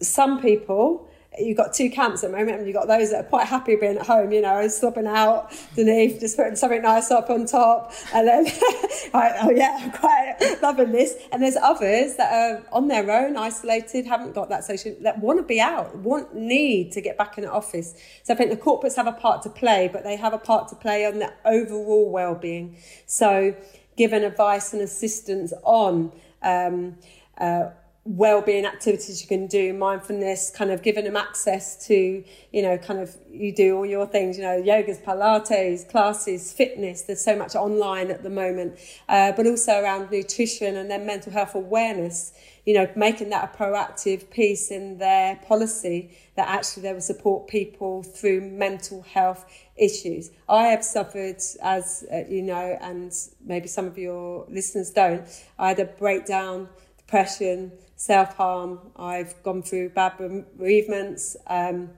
[0.02, 1.08] some people
[1.40, 3.76] you've got two camps at the moment, and you've got those that are quite happy
[3.76, 7.94] being at home, you know, swapping out underneath, just putting something nice up on top,
[8.14, 8.46] and then,
[9.14, 11.16] oh yeah, I'm quite loving this.
[11.32, 15.40] And there's others that are on their own, isolated, haven't got that social, that want
[15.40, 17.94] to be out, want, need to get back in the office.
[18.24, 20.70] So I think the corporates have a part to play, but they have a part
[20.70, 22.78] to play on the overall well-being.
[23.06, 23.56] So
[23.96, 26.12] giving advice and assistance on.
[26.42, 26.98] Um,
[27.38, 27.70] uh,
[28.06, 33.00] well-being activities you can do mindfulness kind of giving them access to you know kind
[33.00, 37.04] of you do all your things you know yogas pilates classes fitness.
[37.04, 38.78] There's so much online at the moment.
[39.08, 42.34] Uh, but also around nutrition and then mental health awareness
[42.66, 47.48] you know making that a proactive piece in their policy that actually they will support
[47.48, 49.46] people through mental health
[49.78, 50.30] issues.
[50.50, 53.14] I have suffered as uh, you know and
[53.46, 55.26] maybe some of your listeners don't
[55.58, 57.72] i had a breakdown depression
[58.04, 58.80] self harm.
[58.98, 60.18] I've gone through bad
[60.58, 61.90] bereavements, um,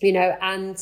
[0.00, 0.76] you know, and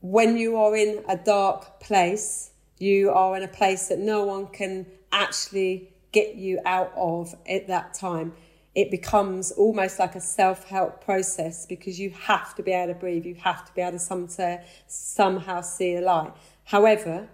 [0.00, 4.46] when you are in a dark place, you are in a place that no one
[4.46, 8.32] can actually get you out of at that time.
[8.74, 12.98] It becomes almost like a self help process because you have to be able to
[12.98, 16.32] breathe, you have to be able to some, to somehow see a light.
[16.64, 17.28] However,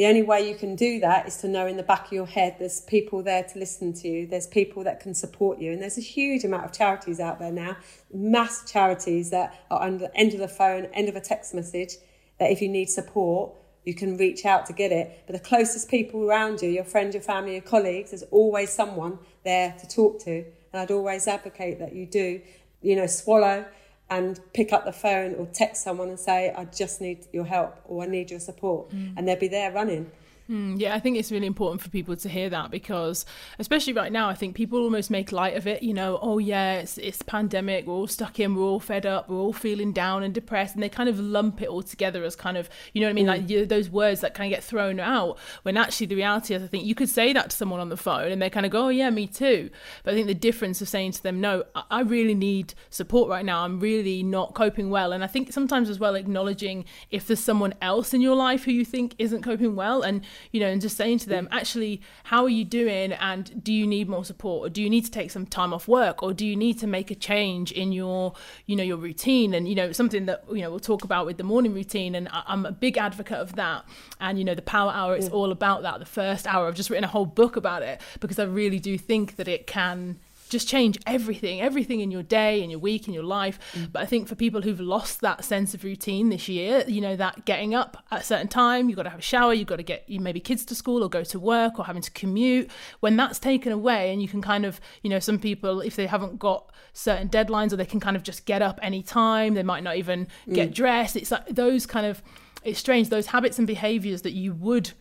[0.00, 2.24] the only way you can do that is to know in the back of your
[2.24, 5.72] head there's people there to listen to you, there's people that can support you.
[5.72, 7.76] And there's a huge amount of charities out there now,
[8.10, 11.96] mass charities that are on the end of the phone, end of a text message,
[12.38, 13.52] that if you need support,
[13.84, 15.24] you can reach out to get it.
[15.26, 19.18] But the closest people around you, your friends, your family, your colleagues, there's always someone
[19.44, 20.46] there to talk to.
[20.72, 22.40] And I'd always advocate that you do,
[22.80, 23.66] you know, swallow
[24.10, 27.80] and pick up the phone or text someone and say, I just need your help
[27.84, 28.90] or I need your support.
[28.90, 29.14] Mm.
[29.16, 30.10] And they'll be there running.
[30.50, 33.24] Mm, yeah, I think it's really important for people to hear that because,
[33.60, 35.80] especially right now, I think people almost make light of it.
[35.80, 37.86] You know, oh yeah, it's it's pandemic.
[37.86, 38.56] We're all stuck in.
[38.56, 39.28] We're all fed up.
[39.28, 42.34] We're all feeling down and depressed, and they kind of lump it all together as
[42.34, 43.28] kind of, you know what I mean, mm.
[43.28, 45.38] like you, those words that kind of get thrown out.
[45.62, 47.96] When actually the reality is, I think you could say that to someone on the
[47.96, 49.70] phone, and they kind of go, oh yeah, me too.
[50.02, 53.44] But I think the difference of saying to them, no, I really need support right
[53.44, 53.62] now.
[53.62, 57.74] I'm really not coping well, and I think sometimes as well acknowledging if there's someone
[57.80, 60.22] else in your life who you think isn't coping well, and
[60.52, 63.12] you know, and just saying to them, actually, how are you doing?
[63.12, 64.66] And do you need more support?
[64.66, 66.22] Or do you need to take some time off work?
[66.22, 68.34] Or do you need to make a change in your,
[68.66, 69.54] you know, your routine?
[69.54, 72.14] And, you know, something that, you know, we'll talk about with the morning routine.
[72.14, 73.84] And I'm a big advocate of that.
[74.20, 75.98] And, you know, the power hour is all about that.
[75.98, 78.98] The first hour, I've just written a whole book about it because I really do
[78.98, 80.18] think that it can
[80.50, 83.58] just change everything, everything in your day, in your week, in your life.
[83.72, 83.92] Mm.
[83.92, 87.16] But I think for people who've lost that sense of routine this year, you know,
[87.16, 89.76] that getting up at a certain time, you've got to have a shower, you've got
[89.76, 92.70] to get you maybe kids to school or go to work or having to commute.
[93.00, 96.06] When that's taken away, and you can kind of, you know, some people if they
[96.06, 99.62] haven't got certain deadlines or they can kind of just get up any time, they
[99.62, 100.54] might not even mm.
[100.54, 101.16] get dressed.
[101.16, 102.22] It's like those kind of
[102.62, 104.92] it's strange those habits and behaviors that you would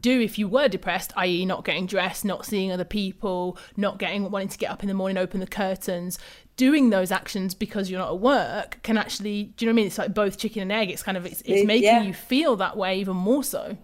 [0.00, 4.30] do if you were depressed, i.e., not getting dressed, not seeing other people, not getting
[4.30, 6.18] wanting to get up in the morning, open the curtains,
[6.56, 9.76] doing those actions because you're not at work can actually, do you know what I
[9.76, 9.86] mean?
[9.86, 10.90] It's like both chicken and egg.
[10.90, 12.02] It's kind of it's, it's making yeah.
[12.02, 13.76] you feel that way even more so.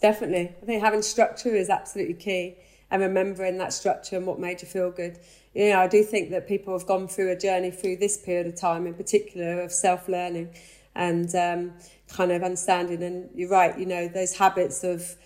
[0.00, 2.56] Definitely, I think having structure is absolutely key,
[2.90, 5.18] and remembering that structure and what made you feel good.
[5.54, 8.46] You know, I do think that people have gone through a journey through this period
[8.46, 10.50] of time, in particular, of self learning
[10.94, 11.72] and um,
[12.08, 13.02] kind of understanding.
[13.02, 15.16] And you're right, you know, those habits of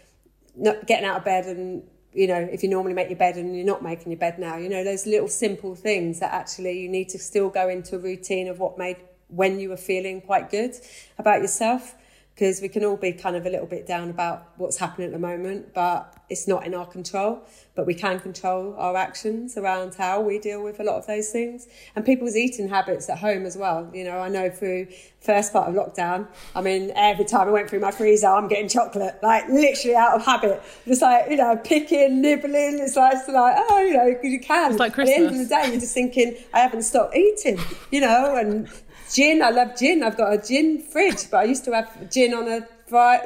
[0.58, 3.56] not getting out of bed and you know if you normally make your bed and
[3.56, 6.88] you're not making your bed now you know those little simple things that actually you
[6.88, 8.96] need to still go into a routine of what made
[9.28, 10.74] when you were feeling quite good
[11.18, 11.94] about yourself
[12.38, 15.12] because we can all be kind of a little bit down about what's happening at
[15.12, 17.42] the moment, but it's not in our control.
[17.74, 21.30] But we can control our actions around how we deal with a lot of those
[21.30, 23.90] things and people's eating habits at home as well.
[23.92, 24.86] You know, I know through
[25.20, 28.68] first part of lockdown, I mean, every time I went through my freezer, I'm getting
[28.68, 30.62] chocolate, like literally out of habit.
[30.86, 32.78] Just like, you know, picking, nibbling.
[32.78, 34.70] It's like, it's like oh, you know, because you can.
[34.70, 35.16] It's like Christmas.
[35.16, 37.58] At the end of the day, you're just thinking, I haven't stopped eating,
[37.90, 38.68] you know, and
[39.12, 39.42] gin.
[39.42, 40.02] I love gin.
[40.02, 42.66] I've got a gin fridge, but I used to have gin on a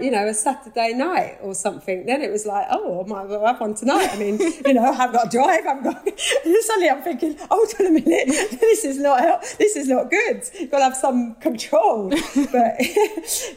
[0.00, 2.06] you know, a Saturday night or something.
[2.06, 4.10] Then it was like, oh, I might well have one tonight.
[4.12, 5.66] I mean, you know, I've got to drive.
[5.66, 6.08] I've got.
[6.62, 8.26] suddenly, I'm thinking, hold on a minute,
[8.60, 10.42] this is not this is not good.
[10.58, 12.10] You've got to have some control.
[12.10, 12.80] but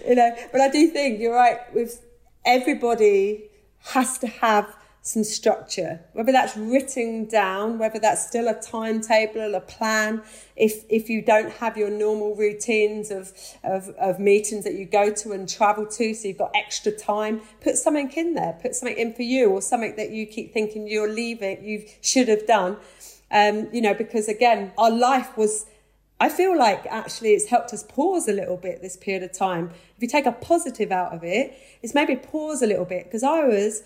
[0.08, 1.60] you know, but I do think you're right.
[1.74, 2.04] With
[2.46, 3.50] everybody
[3.86, 9.62] has to have some structure, whether that's written down, whether that's still a timetable, a
[9.62, 10.24] plan.
[10.56, 13.32] If if you don't have your normal routines of,
[13.64, 17.42] of, of meetings that you go to and travel to, so you've got extra time,
[17.62, 20.88] put something in there, put something in for you, or something that you keep thinking
[20.88, 22.78] you're leaving, you should have done.
[23.30, 25.68] Um, you know, because again, our life was
[26.20, 29.70] I feel like actually it's helped us pause a little bit this period of time.
[29.98, 33.22] If you take a positive out of it, it's maybe pause a little bit because
[33.22, 33.84] I was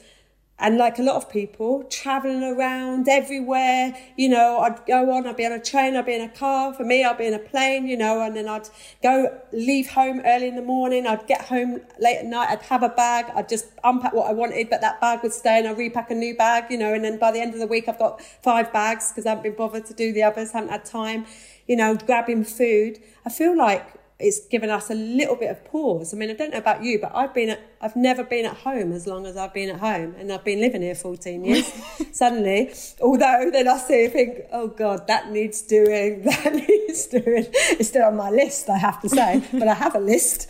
[0.59, 5.37] and like a lot of people, traveling around everywhere, you know, I'd go on, I'd
[5.37, 6.73] be on a train, I'd be in a car.
[6.73, 8.67] For me, I'd be in a plane, you know, and then I'd
[9.01, 11.07] go leave home early in the morning.
[11.07, 12.49] I'd get home late at night.
[12.49, 13.31] I'd have a bag.
[13.33, 16.15] I'd just unpack what I wanted, but that bag would stay and I'd repack a
[16.15, 18.73] new bag, you know, and then by the end of the week, I've got five
[18.73, 21.25] bags because I haven't been bothered to do the others, haven't had time,
[21.67, 22.99] you know, grabbing food.
[23.25, 26.13] I feel like it's given us a little bit of pause.
[26.13, 28.57] I mean, I don't know about you, but I've been at, I've never been at
[28.57, 31.71] home as long as I've been at home, and I've been living here 14 years.
[32.11, 37.45] Suddenly, although then I still think, oh God, that needs doing, that needs doing.
[37.53, 40.47] It's still on my list, I have to say, but I have a list,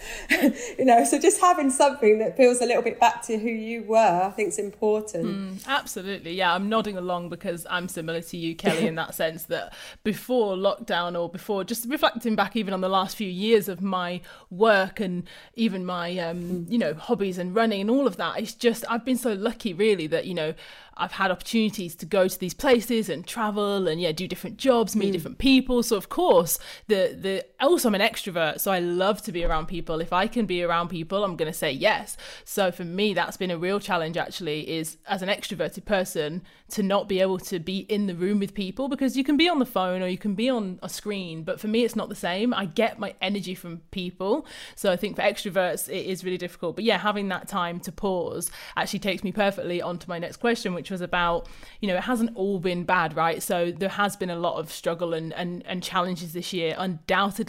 [0.80, 1.04] you know.
[1.04, 4.32] So just having something that feels a little bit back to who you were, I
[4.32, 5.26] think is important.
[5.26, 6.56] Mm, absolutely, yeah.
[6.56, 11.20] I'm nodding along because I'm similar to you, Kelly, in that sense that before lockdown
[11.20, 15.28] or before, just reflecting back even on the last few years of my work and
[15.54, 19.04] even my um, you know hobbies and running and all of that it's just i've
[19.04, 20.54] been so lucky really that you know
[21.00, 24.96] I've had opportunities to go to these places and travel and yeah, do different jobs,
[24.96, 25.14] meet mm.
[25.14, 25.82] different people.
[25.82, 29.68] So of course, the the also I'm an extrovert, so I love to be around
[29.68, 30.00] people.
[30.00, 32.16] If I can be around people, I'm going to say yes.
[32.46, 36.84] So for me, that's been a real challenge actually is as an extroverted person to
[36.84, 39.60] not be able to be in the room with people because you can be on
[39.60, 42.16] the phone or you can be on a screen, but for me it's not the
[42.16, 42.54] same.
[42.54, 44.46] I get my energy from people.
[44.76, 46.76] So I think for extroverts it is really difficult.
[46.76, 50.74] But yeah, having that time to pause actually takes me perfectly onto my next question,
[50.74, 51.48] which was about,
[51.82, 53.42] you know, it hasn't all been bad, right?
[53.42, 57.49] So there has been a lot of struggle and, and, and challenges this year, undoubtedly.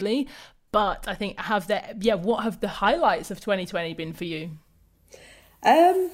[0.71, 4.51] But I think have there, yeah, what have the highlights of 2020 been for you?
[5.63, 6.09] Um,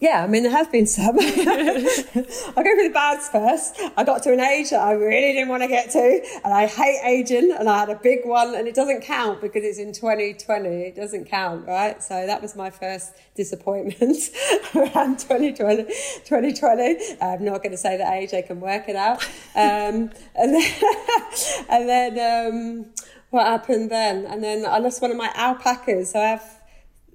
[0.00, 1.18] yeah, I mean, there have been some.
[1.18, 3.80] I'll go for the bads first.
[3.96, 6.66] I got to an age that I really didn't want to get to, and I
[6.66, 9.92] hate aging, and I had a big one, and it doesn't count because it's in
[9.92, 10.68] 2020.
[10.68, 12.00] It doesn't count, right?
[12.00, 14.18] So that was my first disappointment
[14.76, 15.84] around 2020.
[15.84, 17.16] 2020.
[17.20, 19.24] I'm not going to say the age, I can work it out.
[19.56, 20.72] Um, and then,
[21.68, 22.86] and then um,
[23.30, 24.26] what happened then?
[24.26, 26.12] And then I lost one of my alpacas.
[26.12, 26.57] So I have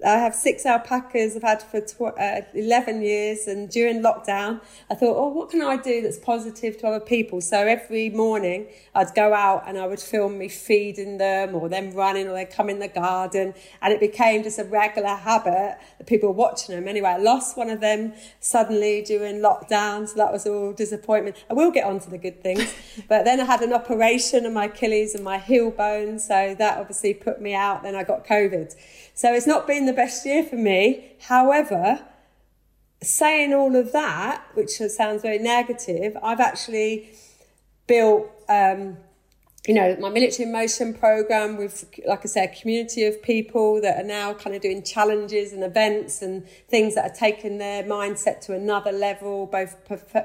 [0.05, 3.47] I have six alpacas I've had for tw- uh, 11 years.
[3.47, 7.39] And during lockdown, I thought, oh, what can I do that's positive to other people?
[7.39, 11.91] So every morning I'd go out and I would film me feeding them or them
[11.91, 13.54] running or they'd come in the garden.
[13.81, 16.87] And it became just a regular habit that people were watching them.
[16.87, 20.08] Anyway, I lost one of them suddenly during lockdown.
[20.08, 21.37] So that was all disappointment.
[21.49, 22.73] I will get on to the good things.
[23.08, 26.19] but then I had an operation on my Achilles and my heel bone.
[26.19, 27.83] So that obviously put me out.
[27.83, 28.75] Then I got COVID.
[29.15, 31.15] So it's not been the best year for me.
[31.21, 32.06] However,
[33.02, 37.10] saying all of that, which sounds very negative, I've actually
[37.87, 38.98] built um,
[39.67, 43.97] you know, my military motion program with, like I said, a community of people that
[43.97, 48.41] are now kind of doing challenges and events and things that are taking their mindset
[48.41, 49.77] to another level, both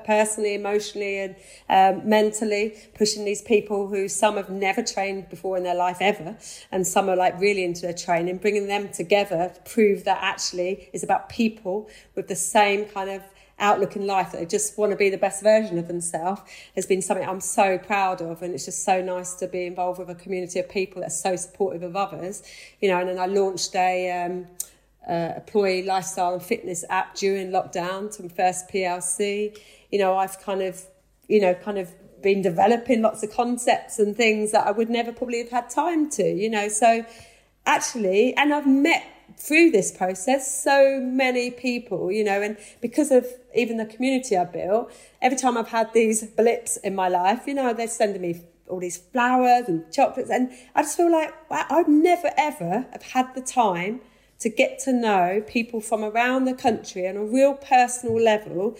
[0.04, 1.36] personally, emotionally, and
[1.68, 6.36] um, mentally, pushing these people who some have never trained before in their life ever,
[6.72, 10.90] and some are like really into their training, bringing them together to prove that actually
[10.92, 13.22] is about people with the same kind of
[13.58, 16.42] outlook in life that they just want to be the best version of themselves
[16.74, 18.42] has been something I'm so proud of.
[18.42, 21.10] And it's just so nice to be involved with a community of people that are
[21.10, 22.42] so supportive of others,
[22.80, 22.98] you know.
[22.98, 24.46] And then I launched a, um,
[25.08, 29.58] uh, employee lifestyle and fitness app during lockdown to first PLC.
[29.90, 30.84] You know, I've kind of,
[31.28, 31.90] you know, kind of
[32.20, 36.10] been developing lots of concepts and things that I would never probably have had time
[36.10, 36.68] to, you know.
[36.68, 37.04] So
[37.64, 39.04] actually, and I've met
[39.38, 44.44] through this process so many people, you know, and because of even the community I
[44.44, 48.42] built, every time I've had these blips in my life, you know, they're sending me
[48.68, 53.02] all these flowers and chocolates, and I just feel like wow, I've never ever have
[53.02, 54.00] had the time
[54.40, 58.76] to get to know people from around the country on a real personal level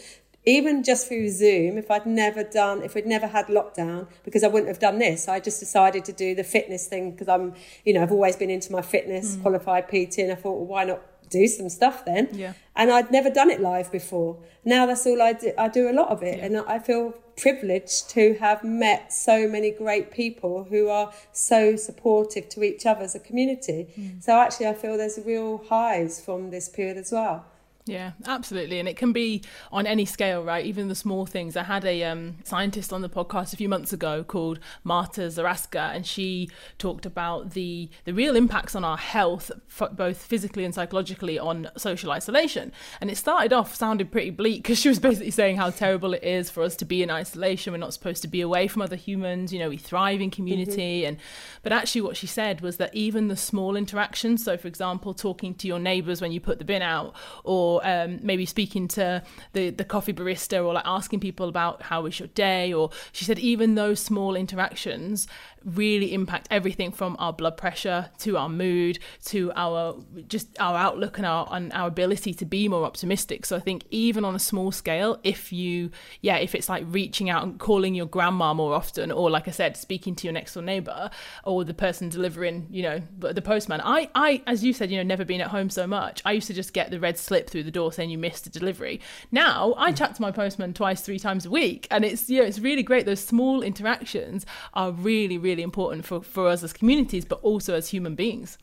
[0.49, 4.49] even just through Zoom, if I'd never done, if we'd never had lockdown, because I
[4.49, 7.93] wouldn't have done this, I just decided to do the fitness thing because I'm, you
[7.93, 9.43] know, I've always been into my fitness, mm.
[9.43, 12.29] qualified PT, and I thought, well, why not do some stuff then?
[12.33, 12.55] Yeah.
[12.75, 14.39] And I'd never done it live before.
[14.65, 15.53] Now that's all I do.
[15.59, 16.47] I do a lot of it, yeah.
[16.47, 22.49] and I feel privileged to have met so many great people who are so supportive
[22.49, 23.89] to each other as a community.
[23.99, 24.23] Mm.
[24.23, 27.45] So actually, I feel there's real highs from this period as well.
[27.89, 28.79] Yeah, absolutely.
[28.79, 30.65] And it can be on any scale, right?
[30.65, 31.57] Even the small things.
[31.57, 35.95] I had a um, scientist on the podcast a few months ago called Marta Zaraska,
[35.95, 39.51] and she talked about the, the real impacts on our health,
[39.93, 42.73] both physically and psychologically, on social isolation.
[43.01, 46.23] And it started off sounding pretty bleak because she was basically saying how terrible it
[46.23, 47.73] is for us to be in isolation.
[47.73, 49.53] We're not supposed to be away from other humans.
[49.53, 51.03] You know, we thrive in community.
[51.03, 51.09] Mm-hmm.
[51.09, 51.17] And
[51.63, 55.55] But actually, what she said was that even the small interactions, so for example, talking
[55.55, 57.15] to your neighbours when you put the bin out,
[57.45, 59.23] or um, maybe speaking to
[59.53, 63.25] the, the coffee barista or like asking people about how was your day or she
[63.25, 65.27] said even those small interactions
[65.65, 69.97] really impact everything from our blood pressure to our mood to our
[70.29, 73.45] just our outlook and our and our ability to be more optimistic.
[73.45, 75.91] So i think even on a small scale if you
[76.21, 79.51] yeah if it's like reaching out and calling your grandma more often or like i
[79.51, 81.11] said speaking to your next door neighbor
[81.45, 83.81] or the person delivering you know the postman.
[83.83, 86.23] I i as you said you know never been at home so much.
[86.25, 88.51] I used to just get the red slip through the door saying you missed a
[88.51, 89.01] delivery.
[89.33, 92.47] Now i chat to my postman twice three times a week and it's you know
[92.47, 93.07] it's really great.
[93.07, 97.75] Those small interactions are really really really important for, for us as communities, but also
[97.75, 98.59] as human beings.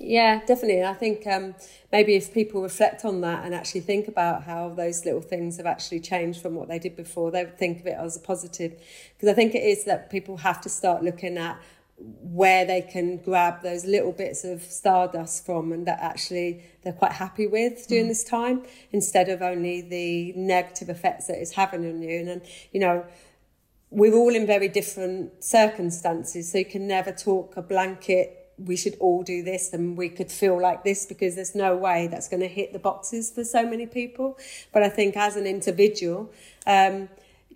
[0.00, 0.82] Yeah, definitely.
[0.82, 1.54] I think um,
[1.92, 5.66] maybe if people reflect on that and actually think about how those little things have
[5.66, 8.72] actually changed from what they did before, they would think of it as a positive.
[9.14, 11.60] Because I think it is that people have to start looking at
[11.96, 17.12] where they can grab those little bits of stardust from and that actually they're quite
[17.12, 18.08] happy with during mm.
[18.08, 22.18] this time instead of only the negative effects that it's having on you.
[22.18, 23.04] And, and you know,
[23.94, 26.50] we're all in very different circumstances.
[26.50, 30.30] So you can never talk a blanket, we should all do this and we could
[30.30, 33.64] feel like this because there's no way that's going to hit the boxes for so
[33.64, 34.36] many people.
[34.72, 36.32] But I think as an individual,
[36.66, 37.08] um,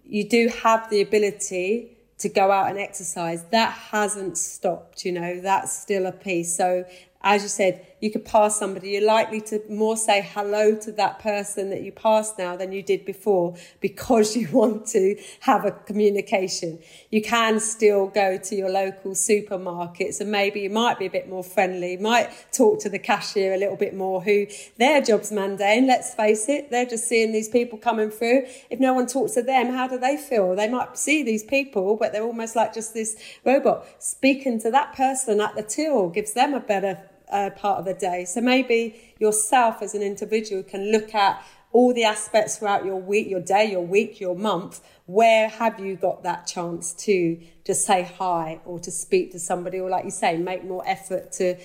[0.05, 3.45] you do have the ability to go out and exercise.
[3.51, 6.57] That hasn't stopped, you know, that's still a piece.
[6.57, 6.85] So
[7.23, 11.19] as you said, you could pass somebody, you're likely to more say hello to that
[11.19, 15.73] person that you passed now than you did before because you want to have a
[15.73, 16.79] communication.
[17.11, 21.29] You can still go to your local supermarkets and maybe you might be a bit
[21.29, 24.47] more friendly, might talk to the cashier a little bit more who
[24.77, 26.71] their job's mundane, let's face it.
[26.71, 28.47] They're just seeing these people coming through.
[28.71, 30.55] If no one talks to them, how do they feel?
[30.55, 33.87] They might see these people, but they're almost like just this robot.
[33.99, 37.95] Speaking to that person at the till gives them a better uh, part of the
[37.95, 38.25] day.
[38.25, 43.29] So maybe yourself as an individual can look at all the aspects throughout your week,
[43.29, 44.81] your day, your week, your month.
[45.07, 49.79] Where have you got that chance to just say hi or to speak to somebody,
[49.79, 51.57] or like you say, make more effort to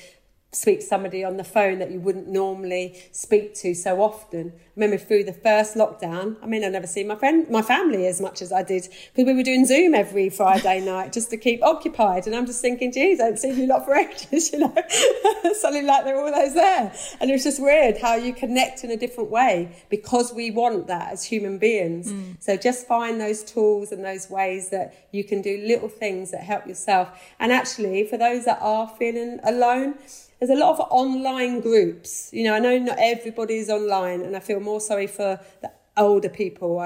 [0.56, 4.54] speak to somebody on the phone that you wouldn't normally speak to so often.
[4.56, 8.08] I remember through the first lockdown, I mean, I never see my friend, my family
[8.08, 11.38] as much as I did because we were doing Zoom every Friday night just to
[11.38, 12.28] keep occupied.
[12.28, 14.76] And I'm just thinking, geez, I haven't seen you lot for ages, you know,
[15.54, 16.94] something like they're always there.
[17.20, 20.88] And it was just weird how you connect in a different way because we want
[20.88, 22.12] that as human beings.
[22.12, 22.36] Mm.
[22.40, 26.42] So just find those tools and those ways that you can do little things that
[26.42, 27.10] help yourself.
[27.40, 29.96] And actually, for those that are feeling alone,
[30.44, 32.30] there's a lot of online groups.
[32.34, 35.72] You know, I know not everybody is online, and I feel more sorry for the
[35.96, 36.78] older people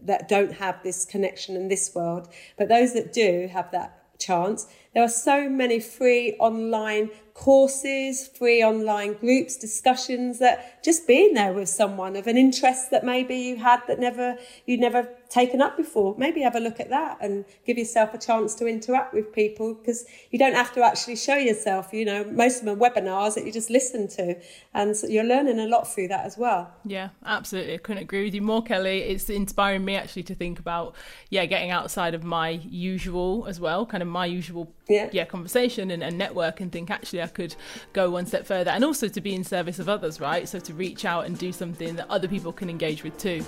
[0.00, 2.28] that don't have this connection in this world.
[2.56, 8.64] But those that do have that chance, there are so many free online courses, free
[8.64, 13.56] online groups, discussions that just being there with someone of an interest that maybe you
[13.56, 16.14] had that never you never taken up before.
[16.16, 19.74] Maybe have a look at that and give yourself a chance to interact with people
[19.74, 21.92] because you don't have to actually show yourself.
[21.92, 24.36] You know, most of them are webinars that you just listen to,
[24.74, 26.72] and so you're learning a lot through that as well.
[26.84, 27.74] Yeah, absolutely.
[27.74, 29.02] I couldn't agree with you more, Kelly.
[29.02, 30.94] It's inspiring me actually to think about
[31.30, 35.90] yeah, getting outside of my usual as well, kind of my usual yeah, yeah conversation
[35.90, 37.56] and, and network, and think actually I could
[37.92, 40.48] go one step further, and also to be in service of others, right?
[40.48, 43.44] So to reach out and do something that other people can engage with too.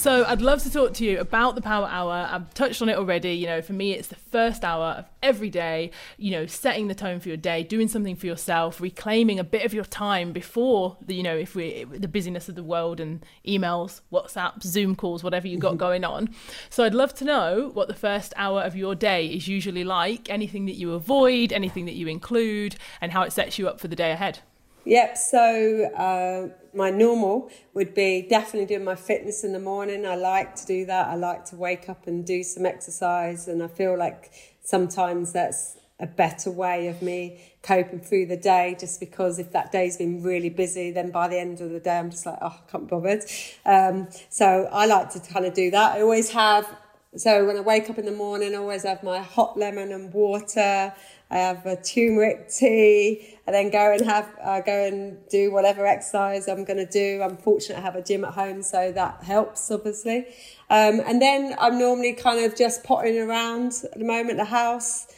[0.00, 2.26] So I'd love to talk to you about the Power Hour.
[2.30, 3.34] I've touched on it already.
[3.34, 6.94] You know, for me, it's the first hour of every day, you know, setting the
[6.94, 10.96] tone for your day, doing something for yourself, reclaiming a bit of your time before
[11.02, 15.22] the, you know, if we, the busyness of the world and emails, WhatsApp, Zoom calls,
[15.22, 16.30] whatever you've got going on.
[16.70, 20.30] So I'd love to know what the first hour of your day is usually like,
[20.30, 23.88] anything that you avoid, anything that you include, and how it sets you up for
[23.88, 24.38] the day ahead.
[24.86, 25.18] Yep.
[25.18, 30.06] So uh, my normal would be definitely doing my fitness in the morning.
[30.06, 31.08] I like to do that.
[31.08, 34.30] I like to wake up and do some exercise, and I feel like
[34.62, 38.76] sometimes that's a better way of me coping through the day.
[38.78, 41.98] Just because if that day's been really busy, then by the end of the day,
[41.98, 43.24] I'm just like, oh, I can't be bothered.
[43.66, 45.96] Um, so I like to kind of do that.
[45.96, 46.66] I always have.
[47.16, 50.12] So when I wake up in the morning, I always have my hot lemon and
[50.12, 50.94] water.
[51.30, 53.36] I have a turmeric tea.
[53.50, 57.20] and then go and have uh, go and do whatever exercise I'm going to do.
[57.20, 60.18] I'm fortunate to have a gym at home, so that helps obviously.
[60.68, 65.08] Um, and then I'm normally kind of just potting around at the moment the house,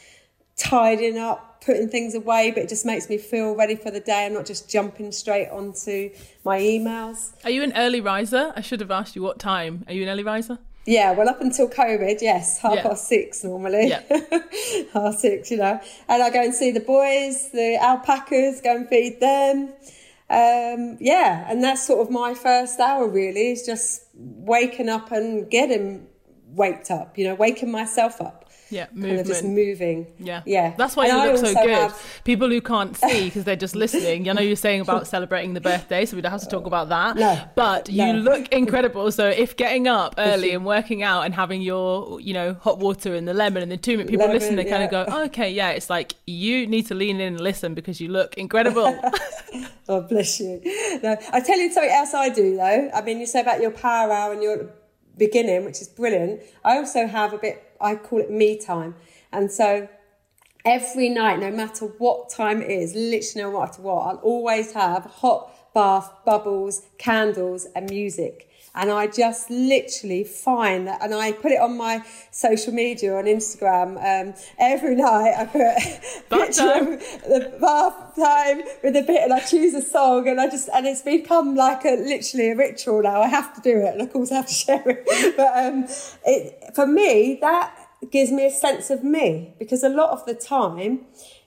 [0.57, 4.25] tidying up, putting things away, but it just makes me feel ready for the day.
[4.25, 6.09] I'm not just jumping straight onto
[6.43, 7.33] my emails.
[7.43, 8.51] Are you an early riser?
[8.55, 9.83] I should have asked you what time.
[9.87, 10.57] Are you an early riser?
[10.85, 12.83] Yeah, well, up until COVID, yes, half yeah.
[12.83, 13.87] past six normally.
[13.87, 14.01] Yeah.
[14.93, 15.79] half six, you know.
[16.09, 19.73] And I go and see the boys, the alpacas, go and feed them.
[20.29, 25.49] Um, yeah, and that's sort of my first hour really, is just waking up and
[25.49, 26.07] getting
[26.47, 28.42] waked up, you know, waking myself up.
[28.73, 29.09] Yeah, movement.
[29.09, 30.07] Kind of just moving.
[30.19, 30.73] Yeah, yeah.
[30.77, 31.69] That's why and you I look so good.
[31.69, 32.21] Have...
[32.23, 34.25] People who can't see because they're just listening.
[34.25, 36.89] You know, you're saying about celebrating the birthday, so we don't have to talk about
[36.89, 37.15] that.
[37.15, 38.05] No, but no.
[38.05, 39.11] you look incredible.
[39.11, 43.13] So if getting up early and working out and having your, you know, hot water
[43.13, 44.71] and the lemon and the turmeric, people lemon, listen, they yeah.
[44.71, 45.69] kind of go, oh, okay, yeah.
[45.69, 48.99] It's like you need to lean in and listen because you look incredible.
[49.89, 50.61] oh, bless you.
[51.03, 52.89] No, I tell you something else I do though.
[52.93, 54.69] I mean, you say about your power hour and your
[55.17, 56.41] beginning, which is brilliant.
[56.63, 58.95] I also have a bit I call it me time.
[59.31, 59.87] And so
[60.65, 65.05] every night, no matter what time it is, literally no matter what, I'll always have
[65.05, 68.49] hot bath, bubbles, candles, and music.
[68.75, 73.25] And I just literally find that, and I put it on my social media on
[73.25, 73.97] Instagram.
[73.97, 76.97] Um, every night I put bath time.
[77.29, 80.87] the bath time with a bit, and I choose a song, and I just, and
[80.87, 83.21] it's become like a literally a ritual now.
[83.21, 85.37] I have to do it, and of course I have to share it.
[85.37, 85.85] But um,
[86.25, 87.77] it for me that
[88.11, 91.01] gives me a sense of me because a lot of the time,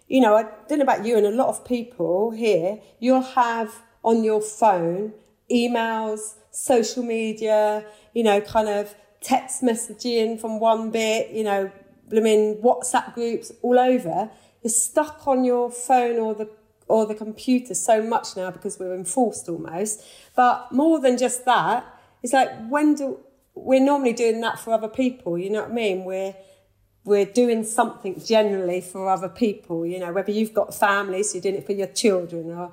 [0.07, 3.83] you know, I don't know about you, and a lot of people here, you'll have
[4.05, 5.13] on your phone
[5.51, 7.85] emails social media,
[8.15, 11.71] you know, kind of text messaging from one bit, you know,
[12.09, 14.31] blooming WhatsApp groups all over.
[14.63, 16.51] You're stuck on your phone or the
[16.89, 20.03] or the computer so much now because we're enforced almost.
[20.37, 21.85] But more than just that,
[22.23, 23.19] it's like when do
[23.55, 26.05] we're normally doing that for other people, you know what I mean?
[26.05, 26.35] We're
[27.05, 31.43] we're doing something generally for other people, you know, whether you've got families, so you're
[31.43, 32.73] doing it for your children or,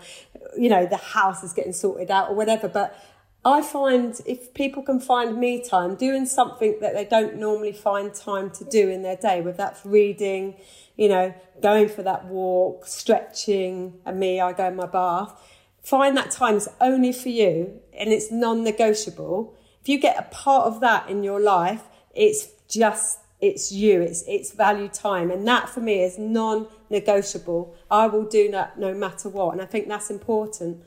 [0.58, 2.68] you know, the house is getting sorted out or whatever.
[2.68, 2.98] But
[3.46, 8.14] I find if people can find me time doing something that they don't normally find
[8.14, 10.56] time to do in their day, whether that's reading,
[10.96, 15.34] you know, going for that walk, stretching, and me, I go in my bath,
[15.82, 19.56] find that time is only for you and it's non negotiable.
[19.82, 21.84] If you get a part of that in your life,
[22.16, 25.30] it's just it's you it's it's value time.
[25.30, 27.76] And that for me is non-negotiable.
[27.92, 29.54] I will do that no matter what.
[29.54, 30.82] And i think that's important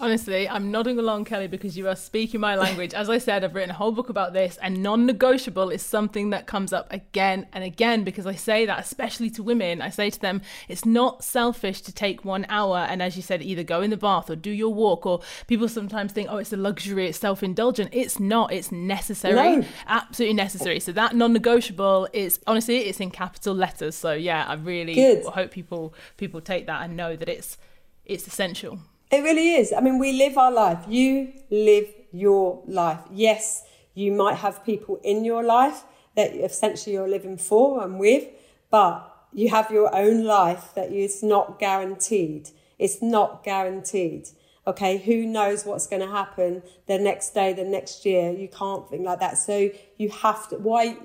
[0.00, 2.94] Honestly, I'm nodding along, Kelly, because you are speaking my language.
[2.94, 6.30] As I said, I've written a whole book about this, and non negotiable is something
[6.30, 9.82] that comes up again and again because I say that, especially to women.
[9.82, 13.42] I say to them, it's not selfish to take one hour and, as you said,
[13.42, 15.04] either go in the bath or do your walk.
[15.04, 17.90] Or people sometimes think, oh, it's a luxury, it's self indulgent.
[17.92, 19.64] It's not, it's necessary, no.
[19.86, 20.80] absolutely necessary.
[20.80, 23.96] So that non negotiable is honestly, it's in capital letters.
[23.96, 25.24] So yeah, I really Good.
[25.26, 27.58] hope people people take that and know that it's
[28.06, 28.80] it's essential.
[29.10, 29.72] It really is.
[29.72, 30.84] I mean, we live our life.
[30.88, 33.00] You live your life.
[33.12, 35.82] Yes, you might have people in your life
[36.14, 38.28] that essentially you're living for and with,
[38.70, 42.50] but you have your own life that is not guaranteed.
[42.78, 44.28] It's not guaranteed.
[44.66, 48.30] Okay, who knows what's going to happen the next day, the next year?
[48.30, 49.38] You can't think like that.
[49.38, 50.56] So you have to.
[50.56, 50.96] Why?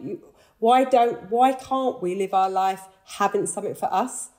[0.60, 1.32] Why don't?
[1.32, 4.30] Why can't we live our life having something for us?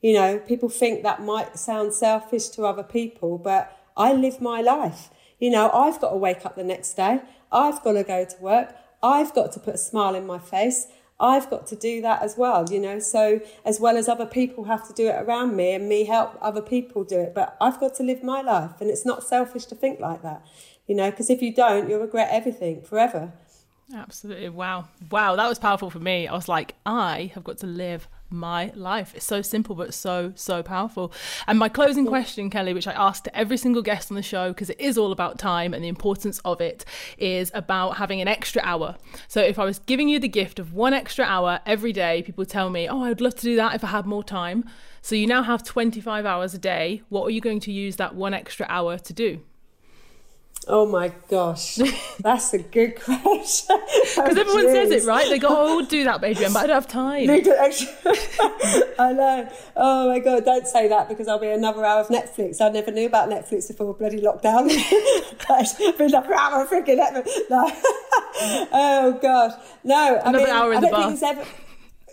[0.00, 4.60] You know, people think that might sound selfish to other people, but I live my
[4.60, 5.10] life.
[5.38, 7.20] You know, I've got to wake up the next day.
[7.52, 8.74] I've got to go to work.
[9.02, 10.86] I've got to put a smile in my face.
[11.18, 12.98] I've got to do that as well, you know.
[12.98, 16.38] So, as well as other people have to do it around me and me help
[16.40, 18.80] other people do it, but I've got to live my life.
[18.80, 20.46] And it's not selfish to think like that,
[20.86, 23.32] you know, because if you don't, you'll regret everything forever.
[23.94, 24.48] Absolutely.
[24.48, 24.88] Wow.
[25.10, 25.36] Wow.
[25.36, 26.26] That was powerful for me.
[26.26, 29.12] I was like, I have got to live my life.
[29.14, 31.12] It's so simple, but so, so powerful.
[31.46, 34.48] And my closing question, Kelly, which I ask to every single guest on the show,
[34.50, 36.84] because it is all about time and the importance of it,
[37.18, 38.96] is about having an extra hour.
[39.28, 42.46] So if I was giving you the gift of one extra hour every day, people
[42.46, 44.64] tell me, oh, I'd love to do that if I had more time.
[45.02, 47.02] So you now have 25 hours a day.
[47.08, 49.40] What are you going to use that one extra hour to do?
[50.72, 51.80] Oh my gosh,
[52.20, 53.76] that's a good question.
[54.10, 55.28] Because oh, everyone says it, right?
[55.28, 57.26] They go, "Oh, do that, Adrienne," but I don't have time.
[58.98, 59.48] I know.
[59.76, 62.60] Oh my god, don't say that because I'll be another hour of Netflix.
[62.60, 64.68] I never knew about Netflix before bloody lockdown.
[65.98, 67.28] be another hour of freaking Netflix.
[67.50, 67.70] No.
[68.72, 69.52] oh gosh,
[69.82, 70.20] no.
[70.24, 71.22] Another I mean, hour in I the bath.
[71.22, 71.44] Ever...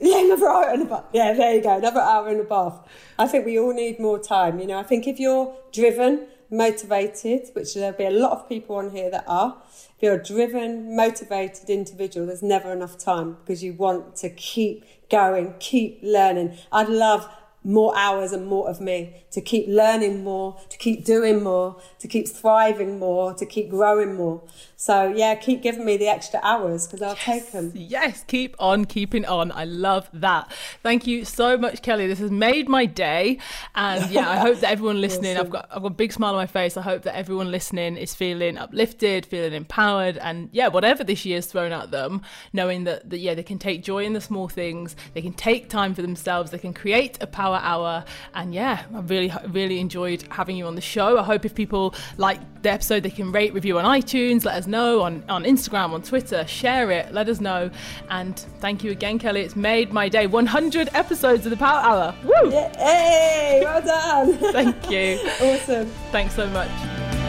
[0.01, 1.05] Yeah, another hour in the bath.
[1.13, 1.77] Yeah, there you go.
[1.77, 2.79] Another hour in the bath.
[3.19, 4.59] I think we all need more time.
[4.59, 8.75] You know, I think if you're driven motivated, which there'll be a lot of people
[8.75, 9.57] on here that are.
[9.95, 14.85] If you're a driven, motivated individual, there's never enough time because you want to keep
[15.09, 16.57] going, keep learning.
[16.71, 17.29] I'd love
[17.63, 22.07] more hours and more of me, to keep learning more, to keep doing more, to
[22.07, 24.41] keep thriving more, to keep growing more.
[24.79, 27.71] So, yeah, keep giving me the extra hours because I'll yes, take them.
[27.73, 29.51] Yes, keep on keeping on.
[29.51, 30.51] I love that.
[30.83, 32.05] Thank you so much, Kelly.
[32.05, 33.39] This has made my day.
[33.73, 35.47] And yeah, I hope that everyone listening, awesome.
[35.47, 36.77] I've got I've got a big smile on my face.
[36.77, 41.47] I hope that everyone listening is feeling uplifted, feeling empowered, and yeah, whatever this year's
[41.47, 42.21] thrown at them,
[42.53, 45.69] knowing that, that yeah, they can take joy in the small things, they can take
[45.69, 48.05] time for themselves, they can create a power hour.
[48.35, 51.17] And yeah, I really, really enjoyed having you on the show.
[51.17, 54.66] I hope if people like the episode, they can rate, review on iTunes, let us
[54.67, 57.69] know on, on Instagram, on Twitter, share it, let us know.
[58.09, 59.41] And thank you again, Kelly.
[59.41, 60.27] It's made my day.
[60.27, 62.15] 100 episodes of the Power Hour.
[62.23, 62.49] Woo!
[62.51, 64.37] Hey, well done.
[64.51, 65.19] thank you.
[65.41, 65.87] awesome.
[66.11, 67.26] Thanks so much.